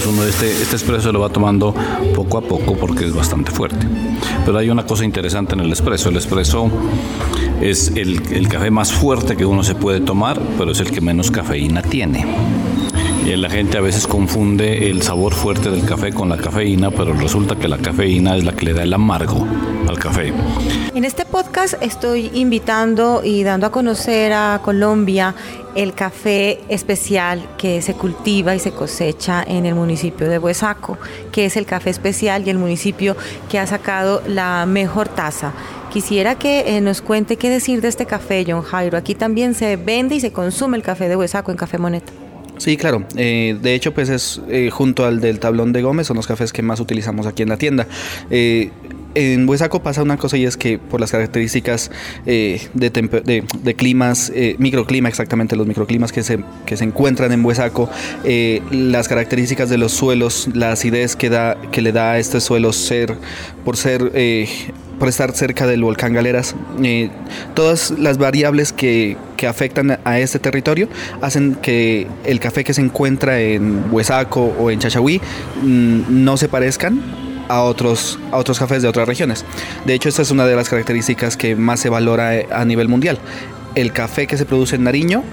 Uno 0.08 0.24
este, 0.24 0.52
este 0.52 0.76
espresso 0.76 1.12
lo 1.12 1.20
va 1.20 1.30
tomando 1.30 1.74
poco 2.14 2.38
a 2.38 2.42
poco 2.42 2.76
porque 2.76 3.06
es 3.06 3.14
bastante 3.14 3.52
fuerte. 3.52 3.88
Pero 4.46 4.58
hay 4.58 4.70
una 4.70 4.86
cosa 4.86 5.04
interesante 5.04 5.54
en 5.54 5.62
el 5.62 5.72
espresso. 5.72 6.10
El 6.10 6.18
espresso 6.18 6.70
es 7.62 7.92
el, 7.96 8.22
el 8.32 8.48
café 8.48 8.70
más 8.72 8.94
fuerte 8.94 9.36
que 9.36 9.46
uno 9.46 9.64
se 9.64 9.76
puede 9.76 10.00
tomar, 10.02 10.40
pero 10.58 10.72
es 10.72 10.80
el 10.80 10.92
que 10.92 11.02
menos 11.02 11.32
cafeína 11.32 11.82
tiene. 11.82 12.26
La 13.26 13.50
gente 13.50 13.78
a 13.78 13.82
veces 13.82 14.06
confunde 14.08 14.90
el 14.90 15.02
sabor 15.02 15.34
fuerte 15.34 15.72
del 15.72 15.84
café 15.84 16.14
con 16.14 16.30
la 16.30 16.38
cafeína, 16.38 16.92
pero 16.92 17.14
resulta 17.14 17.56
que 17.56 17.68
la 17.68 17.80
cafeína 17.80 18.38
es 18.38 18.44
la 18.44 18.56
que 18.56 18.66
le 18.66 18.74
da 18.74 18.84
el 18.84 18.94
amargo 18.94 19.46
café. 20.06 20.32
En 20.94 21.04
este 21.04 21.26
podcast 21.26 21.74
estoy 21.82 22.30
invitando 22.36 23.22
y 23.24 23.44
dando 23.44 23.66
a 23.66 23.72
conocer 23.72 24.34
a 24.34 24.62
Colombia 24.64 25.34
el 25.74 25.94
café 25.94 26.60
especial 26.70 27.44
que 27.58 27.82
se 27.82 27.96
cultiva 27.96 28.54
y 28.56 28.60
se 28.60 28.72
cosecha 28.72 29.44
en 29.44 29.66
el 29.66 29.74
municipio 29.74 30.30
de 30.30 30.38
Huesaco, 30.38 31.00
que 31.32 31.46
es 31.46 31.58
el 31.58 31.66
café 31.66 31.90
especial 31.90 32.46
y 32.46 32.52
el 32.52 32.60
municipio 32.60 33.18
que 33.50 33.58
ha 33.58 33.66
sacado 33.66 34.22
la 34.28 34.68
mejor 34.68 35.08
taza. 35.10 35.54
Quisiera 35.92 36.36
que 36.36 36.78
eh, 36.78 36.82
nos 36.82 37.02
cuente 37.02 37.38
qué 37.38 37.50
decir 37.50 37.82
de 37.82 37.88
este 37.88 38.06
café, 38.06 38.46
John 38.48 38.62
Jairo. 38.62 38.98
Aquí 38.98 39.16
también 39.16 39.56
se 39.56 39.76
vende 39.76 40.16
y 40.16 40.20
se 40.20 40.32
consume 40.32 40.78
el 40.78 40.84
café 40.84 41.10
de 41.10 41.16
Huesaco 41.16 41.50
en 41.52 41.58
Café 41.58 41.80
Moneta. 41.80 42.14
Sí, 42.58 42.78
claro. 42.78 43.06
Eh, 43.16 43.58
de 43.62 43.74
hecho, 43.74 43.94
pues 43.94 44.10
es 44.10 44.42
eh, 44.50 44.70
junto 44.72 45.06
al 45.06 45.20
del 45.20 45.40
tablón 45.40 45.74
de 45.74 45.82
Gómez, 45.82 46.08
son 46.08 46.18
los 46.18 46.28
cafés 46.28 46.54
que 46.54 46.62
más 46.62 46.80
utilizamos 46.80 47.28
aquí 47.28 47.44
en 47.44 47.50
la 47.50 47.58
tienda. 47.58 47.88
Eh, 48.30 48.72
en 49.16 49.48
Huesaco 49.48 49.82
pasa 49.82 50.04
una 50.04 50.18
cosa 50.18 50.38
y 50.38 50.46
es 50.46 50.58
que 50.58 50.78
por 50.78 51.00
las 51.00 51.12
características 51.12 51.92
de, 52.26 52.62
de, 52.74 53.76
climas, 53.76 54.32
microclima 54.58 55.10
exactamente, 55.10 55.56
los 55.56 55.68
microclimas 55.68 56.12
que 56.12 56.24
se, 56.24 56.40
que 56.66 56.78
se 56.78 56.84
encuentran 56.84 57.32
en 57.32 57.44
Huesaco, 57.44 57.90
las 58.72 59.08
características 59.08 59.70
de 59.70 59.78
los 59.78 59.92
suelos, 59.92 60.50
la 60.54 60.72
acidez 60.72 61.16
que, 61.16 61.30
da, 61.30 61.58
que 61.72 61.82
le 61.82 61.92
da 61.92 62.12
a 62.12 62.20
este 62.20 62.40
suelo 62.42 62.74
ser, 62.74 63.16
por 63.64 63.78
ser 63.78 64.12
por 65.00 65.10
estar 65.10 65.32
cerca 65.34 65.68
del 65.68 65.84
volcán 65.84 66.14
Galeras. 66.14 66.56
Eh, 66.84 67.10
todas 67.54 67.92
las 67.92 68.18
variables 68.18 68.72
que, 68.72 69.18
que, 69.38 69.48
afectan 69.48 70.00
a 70.04 70.20
este 70.20 70.40
territorio 70.40 70.88
hacen 71.22 71.56
que 71.56 72.08
el 72.26 72.40
café 72.40 72.64
que 72.64 72.74
se 72.74 72.82
encuentra 72.82 73.40
en 73.40 73.86
Huesaco 73.92 74.56
o 74.60 74.72
en 74.72 74.80
Chachahuí 74.80 75.22
mm, 75.62 76.24
no 76.24 76.38
se 76.38 76.48
parezcan 76.48 77.02
a 77.48 77.62
otros, 77.62 78.20
a 78.32 78.38
otros 78.38 78.60
cafés 78.60 78.82
de 78.82 78.88
otras 78.88 79.08
regiones. 79.08 79.46
De 79.86 79.94
hecho, 79.94 80.10
esta 80.10 80.22
es 80.22 80.32
una 80.32 80.46
de 80.46 80.56
las 80.56 80.70
características 80.70 81.38
que 81.38 81.56
más 81.56 81.80
se 81.80 81.90
valora 81.90 82.36
eh, 82.36 82.48
a 82.52 82.66
nivel 82.66 82.88
mundial. 82.88 83.20
El 83.76 83.92
café 83.92 84.28
que 84.28 84.38
se 84.38 84.46
produce 84.46 84.76
en 84.76 84.84
Nariño 84.84 85.24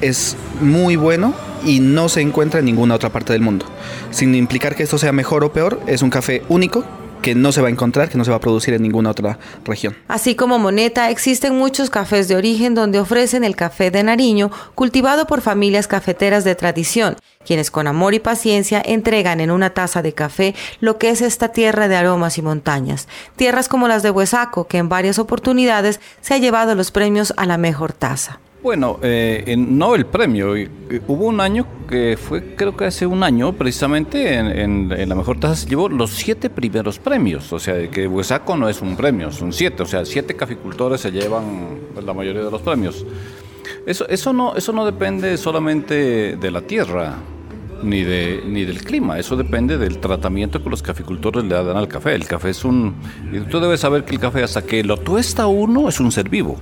es 0.00 0.36
muy 0.60 0.96
bueno 0.96 1.34
y 1.64 1.80
no 1.80 2.08
se 2.08 2.20
encuentra 2.20 2.60
en 2.60 2.66
ninguna 2.66 2.94
otra 2.94 3.10
parte 3.10 3.32
del 3.32 3.42
mundo. 3.42 3.66
Sin 4.10 4.34
implicar 4.34 4.74
que 4.74 4.82
esto 4.82 4.98
sea 4.98 5.12
mejor 5.12 5.44
o 5.44 5.52
peor, 5.52 5.80
es 5.86 6.02
un 6.02 6.10
café 6.10 6.42
único 6.48 6.84
que 7.20 7.34
no 7.34 7.52
se 7.52 7.60
va 7.60 7.68
a 7.68 7.70
encontrar, 7.70 8.08
que 8.08 8.18
no 8.18 8.24
se 8.24 8.30
va 8.30 8.36
a 8.36 8.40
producir 8.40 8.74
en 8.74 8.82
ninguna 8.82 9.10
otra 9.10 9.38
región. 9.64 9.96
Así 10.08 10.34
como 10.34 10.58
Moneta, 10.58 11.10
existen 11.10 11.56
muchos 11.56 11.90
cafés 11.90 12.28
de 12.28 12.36
origen 12.36 12.74
donde 12.74 13.00
ofrecen 13.00 13.44
el 13.44 13.56
café 13.56 13.90
de 13.90 14.02
Nariño, 14.02 14.50
cultivado 14.74 15.26
por 15.26 15.40
familias 15.40 15.86
cafeteras 15.86 16.44
de 16.44 16.54
tradición, 16.54 17.16
quienes 17.44 17.70
con 17.70 17.86
amor 17.86 18.14
y 18.14 18.18
paciencia 18.18 18.82
entregan 18.84 19.40
en 19.40 19.50
una 19.50 19.70
taza 19.70 20.02
de 20.02 20.12
café 20.12 20.54
lo 20.80 20.98
que 20.98 21.10
es 21.10 21.22
esta 21.22 21.48
tierra 21.48 21.88
de 21.88 21.96
aromas 21.96 22.38
y 22.38 22.42
montañas. 22.42 23.08
Tierras 23.36 23.68
como 23.68 23.88
las 23.88 24.02
de 24.02 24.10
Huesaco, 24.10 24.66
que 24.66 24.78
en 24.78 24.88
varias 24.88 25.18
oportunidades 25.18 26.00
se 26.20 26.34
ha 26.34 26.38
llevado 26.38 26.74
los 26.74 26.90
premios 26.90 27.32
a 27.36 27.46
la 27.46 27.58
mejor 27.58 27.92
taza. 27.92 28.40
Bueno, 28.60 28.98
eh, 29.02 29.54
no 29.56 29.94
el 29.94 30.06
premio. 30.06 30.54
Hubo 31.06 31.26
un 31.26 31.40
año 31.40 31.64
que 31.88 32.16
fue, 32.16 32.56
creo 32.56 32.76
que 32.76 32.86
hace 32.86 33.06
un 33.06 33.22
año, 33.22 33.52
precisamente 33.52 34.34
en, 34.34 34.88
la 34.88 35.14
mejor 35.14 35.38
taza 35.38 35.54
se 35.54 35.68
llevó 35.68 35.88
los 35.88 36.10
siete 36.10 36.50
primeros 36.50 36.98
premios. 36.98 37.52
O 37.52 37.60
sea, 37.60 37.88
que 37.88 38.08
Huesaco 38.08 38.56
no 38.56 38.68
es 38.68 38.82
un 38.82 38.96
premio, 38.96 39.30
son 39.30 39.52
siete. 39.52 39.84
O 39.84 39.86
sea, 39.86 40.04
siete 40.04 40.34
caficultores 40.34 41.00
se 41.00 41.12
llevan 41.12 41.78
pues, 41.94 42.04
la 42.04 42.12
mayoría 42.12 42.42
de 42.42 42.50
los 42.50 42.60
premios. 42.62 43.06
Eso, 43.86 44.08
eso, 44.08 44.32
no, 44.32 44.56
eso 44.56 44.72
no 44.72 44.84
depende 44.84 45.36
solamente 45.36 46.36
de 46.36 46.50
la 46.50 46.62
tierra 46.62 47.16
ni, 47.82 48.02
de, 48.02 48.42
ni 48.44 48.64
del 48.64 48.82
clima, 48.82 49.18
eso 49.18 49.36
depende 49.36 49.78
del 49.78 49.98
tratamiento 49.98 50.62
que 50.62 50.70
los 50.70 50.82
caficultores 50.82 51.44
le 51.44 51.54
dan 51.54 51.76
al 51.76 51.88
café. 51.88 52.14
El 52.14 52.26
café 52.26 52.50
es 52.50 52.64
un... 52.64 52.94
Tú 53.50 53.60
debes 53.60 53.80
saber 53.80 54.04
que 54.04 54.14
el 54.14 54.20
café 54.20 54.42
hasta 54.42 54.62
que 54.62 54.82
lo 54.82 54.96
tuesta 54.96 55.46
uno 55.46 55.88
es 55.88 56.00
un 56.00 56.10
ser 56.10 56.28
vivo. 56.28 56.58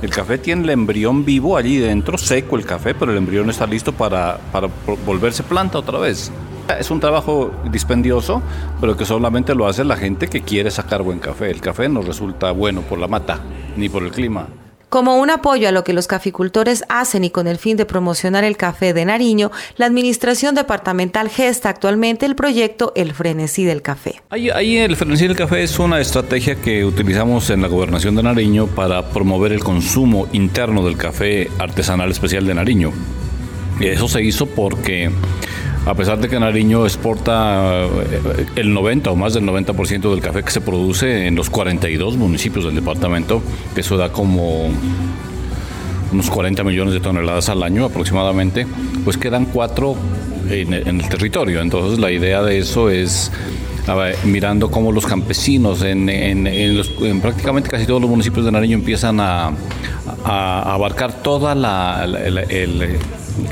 El 0.00 0.10
café 0.10 0.38
tiene 0.38 0.62
el 0.62 0.70
embrión 0.70 1.24
vivo 1.24 1.56
allí 1.56 1.78
dentro, 1.78 2.18
seco 2.18 2.56
el 2.56 2.64
café, 2.64 2.94
pero 2.94 3.10
el 3.10 3.18
embrión 3.18 3.50
está 3.50 3.66
listo 3.66 3.92
para, 3.92 4.38
para 4.52 4.68
volverse 5.04 5.42
planta 5.42 5.78
otra 5.78 5.98
vez. 5.98 6.30
Es 6.78 6.90
un 6.90 7.00
trabajo 7.00 7.50
dispendioso, 7.70 8.40
pero 8.80 8.96
que 8.96 9.04
solamente 9.04 9.54
lo 9.56 9.66
hace 9.66 9.84
la 9.84 9.96
gente 9.96 10.28
que 10.28 10.42
quiere 10.42 10.70
sacar 10.70 11.02
buen 11.02 11.18
café. 11.18 11.50
El 11.50 11.60
café 11.60 11.88
no 11.88 12.02
resulta 12.02 12.52
bueno 12.52 12.82
por 12.82 12.98
la 12.98 13.08
mata, 13.08 13.40
ni 13.76 13.88
por 13.88 14.04
el 14.04 14.12
clima. 14.12 14.46
Como 14.88 15.18
un 15.18 15.28
apoyo 15.28 15.68
a 15.68 15.72
lo 15.72 15.84
que 15.84 15.92
los 15.92 16.06
caficultores 16.06 16.82
hacen 16.88 17.22
y 17.22 17.28
con 17.28 17.46
el 17.46 17.58
fin 17.58 17.76
de 17.76 17.84
promocionar 17.84 18.42
el 18.44 18.56
café 18.56 18.94
de 18.94 19.04
Nariño, 19.04 19.50
la 19.76 19.84
Administración 19.84 20.54
Departamental 20.54 21.28
gesta 21.28 21.68
actualmente 21.68 22.24
el 22.24 22.34
proyecto 22.34 22.92
El 22.96 23.12
Frenesí 23.12 23.64
del 23.64 23.82
Café. 23.82 24.22
Ahí, 24.30 24.78
el 24.78 24.96
Frenesí 24.96 25.26
del 25.26 25.36
Café 25.36 25.62
es 25.62 25.78
una 25.78 26.00
estrategia 26.00 26.54
que 26.54 26.86
utilizamos 26.86 27.50
en 27.50 27.60
la 27.60 27.68
Gobernación 27.68 28.16
de 28.16 28.22
Nariño 28.22 28.66
para 28.66 29.10
promover 29.10 29.52
el 29.52 29.62
consumo 29.62 30.26
interno 30.32 30.82
del 30.82 30.96
café 30.96 31.50
artesanal 31.58 32.10
especial 32.10 32.46
de 32.46 32.54
Nariño. 32.54 32.92
Y 33.80 33.88
eso 33.88 34.08
se 34.08 34.22
hizo 34.22 34.46
porque 34.46 35.10
a 35.86 35.94
pesar 35.94 36.18
de 36.18 36.28
que 36.28 36.38
Nariño 36.38 36.84
exporta 36.84 37.84
eh, 37.84 38.46
el 38.56 38.72
90 38.74 39.10
o 39.10 39.16
más 39.16 39.34
del 39.34 39.44
90% 39.44 40.10
del 40.10 40.20
café 40.20 40.42
que 40.42 40.50
se 40.50 40.60
produce 40.60 41.26
en 41.26 41.34
los 41.34 41.50
42 41.50 42.16
municipios 42.16 42.64
del 42.64 42.74
departamento, 42.74 43.42
que 43.74 43.80
eso 43.80 43.96
da 43.96 44.10
como 44.10 44.70
unos 46.12 46.30
40 46.30 46.64
millones 46.64 46.94
de 46.94 47.00
toneladas 47.00 47.48
al 47.48 47.62
año 47.62 47.84
aproximadamente, 47.84 48.66
pues 49.04 49.16
quedan 49.16 49.46
cuatro 49.46 49.96
en, 50.50 50.72
el 50.72 51.08
territorio. 51.08 51.60
Entonces 51.60 51.98
la 51.98 52.10
idea 52.10 52.42
de 52.42 52.58
eso 52.58 52.90
es 52.90 53.30
mirando 54.24 54.70
cómo 54.70 54.92
los 54.92 55.06
campesinos 55.06 55.82
en, 55.82 56.06
prácticamente 57.22 57.70
casi 57.70 57.86
todos 57.86 58.02
los 58.02 58.10
municipios 58.10 58.44
de 58.44 58.52
Nariño 58.52 58.76
empiezan 58.76 59.18
a, 59.20 59.52
abarcar 60.24 61.22
toda 61.22 61.54
la, 61.54 62.04
el, 62.04 62.98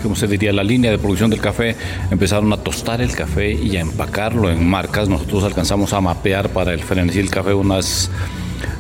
como 0.02 0.16
se 0.16 0.26
diría, 0.26 0.52
la 0.52 0.64
línea 0.64 0.90
de 0.90 0.98
producción 0.98 1.30
del 1.30 1.40
café, 1.40 1.76
empezaron 2.10 2.52
a 2.52 2.56
tostar 2.56 3.00
el 3.00 3.12
café 3.12 3.52
y 3.52 3.76
a 3.76 3.80
empacarlo 3.80 4.50
en 4.50 4.68
marcas. 4.68 5.08
Nosotros 5.08 5.44
alcanzamos 5.44 5.92
a 5.92 6.00
mapear 6.00 6.48
para 6.50 6.72
el 6.72 6.80
frenesí 6.80 7.18
del 7.18 7.30
café 7.30 7.54
unas, 7.54 8.10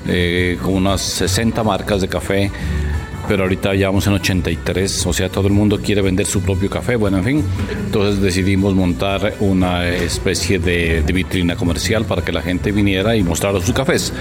eh, 0.06 0.58
unas 0.64 1.00
60 1.00 1.62
marcas 1.62 2.00
de 2.00 2.08
café 2.08 2.50
pero 3.28 3.42
ahorita 3.42 3.74
ya 3.74 3.88
vamos 3.88 4.06
en 4.06 4.14
83, 4.14 5.06
o 5.06 5.12
sea, 5.12 5.28
todo 5.28 5.48
el 5.48 5.52
mundo 5.52 5.80
quiere 5.82 6.02
vender 6.02 6.26
su 6.26 6.42
propio 6.42 6.70
café, 6.70 6.96
bueno, 6.96 7.18
en 7.18 7.24
fin, 7.24 7.44
entonces 7.86 8.20
decidimos 8.20 8.74
montar 8.74 9.34
una 9.40 9.86
especie 9.88 10.58
de, 10.58 11.02
de 11.02 11.12
vitrina 11.12 11.56
comercial 11.56 12.04
para 12.04 12.22
que 12.22 12.32
la 12.32 12.42
gente 12.42 12.72
viniera 12.72 13.16
y 13.16 13.22
mostrara 13.22 13.60
sus 13.60 13.74
cafés. 13.74 14.12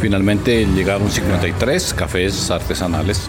Finalmente 0.00 0.66
llegaron 0.74 1.10
53 1.10 1.94
cafés 1.94 2.50
artesanales 2.50 3.28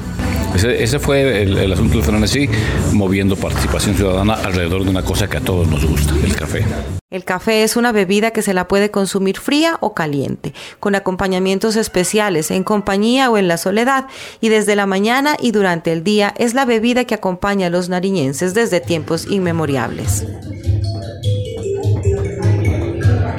ese, 0.55 0.99
fue 0.99 1.43
el, 1.43 1.71
asunto 1.71 1.97
del 1.97 2.03
frenesí, 2.03 2.49
moviendo 2.93 3.35
participación 3.35 3.95
ciudadana 3.95 4.33
alrededor 4.33 4.83
de 4.83 4.89
una 4.89 5.03
cosa 5.03 5.27
que 5.27 5.37
a 5.37 5.41
todos 5.41 5.67
nos 5.67 5.85
gusta, 5.85 6.13
el 6.23 6.35
café. 6.35 6.65
El 7.09 7.23
café 7.23 7.63
es 7.63 7.77
una 7.77 7.91
bebida 7.91 8.31
que 8.31 8.41
se 8.41 8.53
la 8.53 8.67
puede 8.67 8.91
consumir 8.91 9.37
fría 9.39 9.77
o 9.79 9.93
caliente, 9.93 10.53
con 10.79 10.95
acompañamientos 10.95 11.75
especiales, 11.75 12.51
en 12.51 12.63
compañía 12.63 13.29
o 13.29 13.37
en 13.37 13.47
la 13.47 13.57
soledad, 13.57 14.07
y 14.41 14.49
desde 14.49 14.75
la 14.75 14.85
mañana 14.85 15.37
y 15.39 15.51
durante 15.51 15.93
el 15.93 16.03
día 16.03 16.33
es 16.37 16.53
la 16.53 16.65
bebida 16.65 17.05
que 17.05 17.15
acompaña 17.15 17.67
a 17.67 17.69
los 17.69 17.89
nariñenses 17.89 18.53
desde 18.53 18.81
tiempos 18.81 19.27
inmemoriales. 19.29 20.25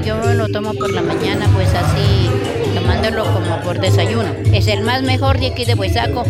Yo 0.04 0.34
lo 0.34 0.48
tomo 0.48 0.72
por 0.74 0.90
la 0.92 1.02
mañana, 1.02 1.46
pues 1.54 1.68
así 1.74 2.47
tomándolo 2.88 3.24
como 3.24 3.60
por 3.60 3.80
desayuno. 3.80 4.34
Es 4.52 4.66
el 4.66 4.82
más 4.82 5.02
mejor 5.02 5.38
de 5.38 5.48
aquí 5.48 5.66
de 5.66 5.74
Huesaco. 5.74 6.24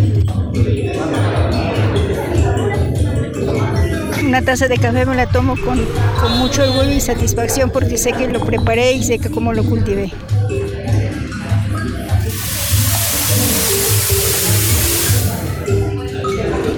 Una 4.24 4.42
taza 4.42 4.66
de 4.66 4.76
café 4.76 5.06
me 5.06 5.14
la 5.14 5.26
tomo 5.26 5.54
con, 5.56 5.86
con 6.20 6.38
mucho 6.38 6.64
orgullo 6.64 6.90
y 6.90 7.00
satisfacción 7.00 7.70
porque 7.70 7.96
sé 7.96 8.12
que 8.12 8.26
lo 8.26 8.40
preparé 8.40 8.92
y 8.92 9.04
sé 9.04 9.20
que 9.20 9.30
cómo 9.30 9.52
lo 9.52 9.62
cultivé. 9.62 10.10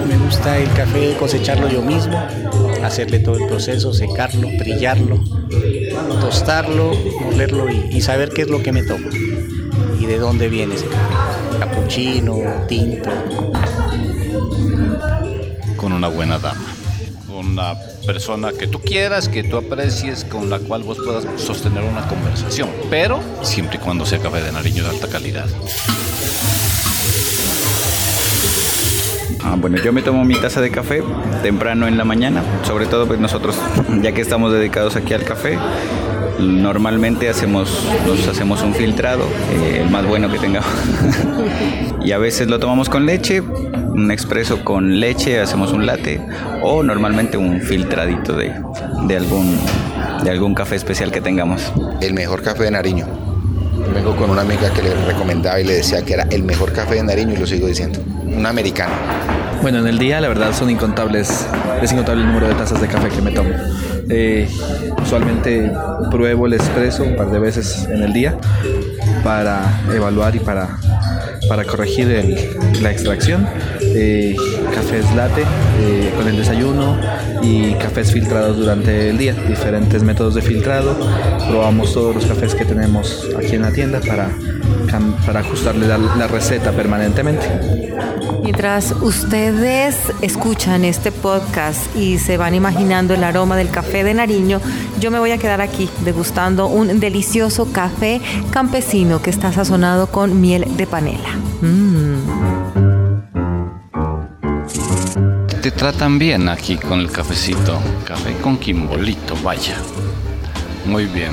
Me 0.07 0.17
gusta 0.23 0.59
el 0.59 0.71
café 0.73 1.15
cosecharlo 1.17 1.67
yo 1.69 1.81
mismo, 1.81 2.23
hacerle 2.83 3.19
todo 3.19 3.35
el 3.37 3.47
proceso, 3.47 3.93
secarlo, 3.93 4.47
brillarlo, 4.59 5.19
tostarlo, 6.21 6.93
molerlo 7.21 7.69
y, 7.69 7.97
y 7.97 8.01
saber 8.01 8.29
qué 8.29 8.43
es 8.43 8.47
lo 8.47 8.61
que 8.61 8.71
me 8.71 8.83
tomo 8.83 9.07
y 10.01 10.07
de 10.07 10.17
dónde 10.17 10.49
viene 10.49 10.75
ese 10.75 10.87
café. 10.87 11.59
Capuchino, 11.59 12.39
tinto. 12.67 13.11
Con 15.77 15.93
una 15.93 16.07
buena 16.07 16.39
dama. 16.39 16.59
Una 17.29 17.75
persona 18.05 18.51
que 18.51 18.67
tú 18.67 18.79
quieras, 18.79 19.29
que 19.29 19.43
tú 19.43 19.57
aprecies, 19.57 20.25
con 20.25 20.49
la 20.49 20.57
cual 20.59 20.83
vos 20.83 20.97
puedas 21.05 21.25
sostener 21.39 21.83
una 21.83 22.07
conversación. 22.07 22.69
Pero 22.89 23.19
siempre 23.43 23.77
y 23.77 23.79
cuando 23.79 24.05
sea 24.05 24.19
café 24.19 24.41
de 24.41 24.51
Nariño 24.51 24.83
de 24.83 24.89
alta 24.89 25.07
calidad. 25.07 25.45
Ah, 29.43 29.55
bueno, 29.57 29.77
yo 29.77 29.93
me 29.93 30.01
tomo 30.01 30.23
mi 30.23 30.35
taza 30.35 30.61
de 30.61 30.71
café 30.71 31.03
temprano 31.43 31.87
en 31.87 31.97
la 31.97 32.05
mañana, 32.05 32.43
sobre 32.63 32.85
todo 32.85 33.07
pues 33.07 33.19
nosotros, 33.19 33.55
ya 34.01 34.11
que 34.11 34.21
estamos 34.21 34.53
dedicados 34.53 34.95
aquí 34.95 35.13
al 35.13 35.23
café, 35.23 35.57
normalmente 36.41 37.29
hacemos, 37.29 37.87
nos 38.05 38.27
hacemos 38.27 38.61
un 38.63 38.73
filtrado, 38.73 39.23
eh, 39.51 39.81
el 39.83 39.89
más 39.89 40.05
bueno 40.05 40.31
que 40.31 40.39
tengamos. 40.39 40.69
y 42.03 42.11
a 42.11 42.17
veces 42.17 42.47
lo 42.47 42.59
tomamos 42.59 42.89
con 42.89 43.05
leche, 43.05 43.41
un 43.41 44.11
expreso 44.11 44.63
con 44.63 44.99
leche, 44.99 45.39
hacemos 45.39 45.71
un 45.73 45.85
latte, 45.85 46.21
o 46.61 46.83
normalmente 46.83 47.37
un 47.37 47.61
filtradito 47.61 48.35
de, 48.35 48.53
de 49.07 49.17
algún, 49.17 49.57
de 50.23 50.31
algún 50.31 50.55
café 50.55 50.75
especial 50.75 51.11
que 51.11 51.21
tengamos. 51.21 51.71
El 52.01 52.13
mejor 52.13 52.41
café 52.41 52.63
de 52.63 52.71
Nariño. 52.71 53.07
Vengo 53.93 54.15
con 54.15 54.29
una 54.29 54.41
amiga 54.41 54.71
que 54.73 54.81
le 54.81 54.93
recomendaba 55.05 55.59
y 55.59 55.65
le 55.65 55.73
decía 55.73 56.03
que 56.03 56.13
era 56.13 56.23
el 56.29 56.43
mejor 56.43 56.71
café 56.71 56.95
de 56.95 57.03
Nariño 57.03 57.33
y 57.33 57.37
lo 57.37 57.47
sigo 57.47 57.67
diciendo. 57.67 57.99
Un 58.25 58.45
americano. 58.45 58.93
Bueno, 59.61 59.79
en 59.79 59.87
el 59.87 59.99
día 59.99 60.19
la 60.21 60.27
verdad 60.27 60.53
son 60.53 60.69
incontables, 60.69 61.47
es 61.81 61.91
incontable 61.91 62.21
el 62.21 62.27
número 62.27 62.47
de 62.47 62.55
tazas 62.55 62.81
de 62.81 62.87
café 62.87 63.09
que 63.09 63.21
me 63.21 63.31
tomo. 63.31 63.51
Eh, 64.13 64.47
usualmente 65.01 65.71
pruebo 66.09 66.45
el 66.45 66.53
expreso 66.53 67.03
un 67.03 67.15
par 67.15 67.31
de 67.31 67.39
veces 67.39 67.87
en 67.89 68.03
el 68.03 68.11
día 68.11 68.37
para 69.23 69.81
evaluar 69.93 70.35
y 70.35 70.39
para, 70.39 70.77
para 71.47 71.63
corregir 71.63 72.07
la 72.81 72.91
extracción. 72.91 73.47
Eh, 73.81 74.35
cafés 74.73 75.05
latte 75.15 75.43
eh, 75.79 76.11
con 76.17 76.27
el 76.27 76.35
desayuno 76.35 76.97
y 77.41 77.73
cafés 77.75 78.11
filtrados 78.11 78.57
durante 78.57 79.09
el 79.09 79.17
día, 79.17 79.33
diferentes 79.47 80.03
métodos 80.03 80.35
de 80.35 80.41
filtrado. 80.41 80.97
Probamos 81.49 81.93
todos 81.93 82.15
los 82.15 82.25
cafés 82.25 82.53
que 82.53 82.65
tenemos 82.65 83.29
aquí 83.37 83.55
en 83.55 83.61
la 83.61 83.71
tienda 83.71 84.01
para, 84.01 84.29
para 85.25 85.39
ajustarle 85.41 85.87
la- 85.87 85.97
la 85.97 86.27
receta 86.27 86.71
permanentemente. 86.71 87.47
Mientras 88.43 88.91
ustedes 89.01 89.95
escuchan 90.21 90.83
este 90.83 91.11
podcast 91.11 91.95
y 91.95 92.17
se 92.17 92.37
van 92.37 92.55
imaginando 92.55 93.13
el 93.13 93.23
aroma 93.23 93.55
del 93.55 93.69
café 93.69 94.03
de 94.03 94.13
Nariño, 94.13 94.59
yo 94.99 95.11
me 95.11 95.19
voy 95.19 95.31
a 95.31 95.37
quedar 95.37 95.61
aquí 95.61 95.89
degustando 96.03 96.67
un 96.67 96.99
delicioso 96.99 97.71
café 97.71 98.19
campesino 98.51 99.21
que 99.21 99.29
está 99.29 99.51
sazonado 99.53 100.07
con 100.07 100.41
miel 100.41 100.65
de 100.75 100.87
panela. 100.87 101.29
Mm. 101.61 102.41
Te 105.61 105.69
tratan 105.71 106.17
bien 106.17 106.49
aquí 106.49 106.75
con 106.77 106.99
el 106.99 107.11
cafecito. 107.11 107.79
Café 108.05 108.33
con 108.41 108.57
quimbolito, 108.57 109.35
vaya. 109.43 109.77
Muy 110.85 111.05
bien. 111.05 111.31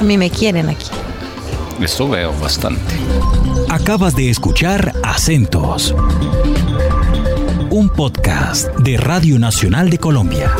A 0.00 0.04
mí 0.04 0.16
me 0.16 0.30
quieren 0.30 0.68
aquí. 0.68 0.86
Eso 1.80 2.08
veo 2.08 2.32
bastante. 2.40 2.94
Acabas 3.70 4.16
de 4.16 4.30
escuchar 4.30 4.92
Acentos, 5.04 5.94
un 7.70 7.88
podcast 7.90 8.68
de 8.78 8.96
Radio 8.96 9.38
Nacional 9.38 9.88
de 9.88 9.98
Colombia. 9.98 10.50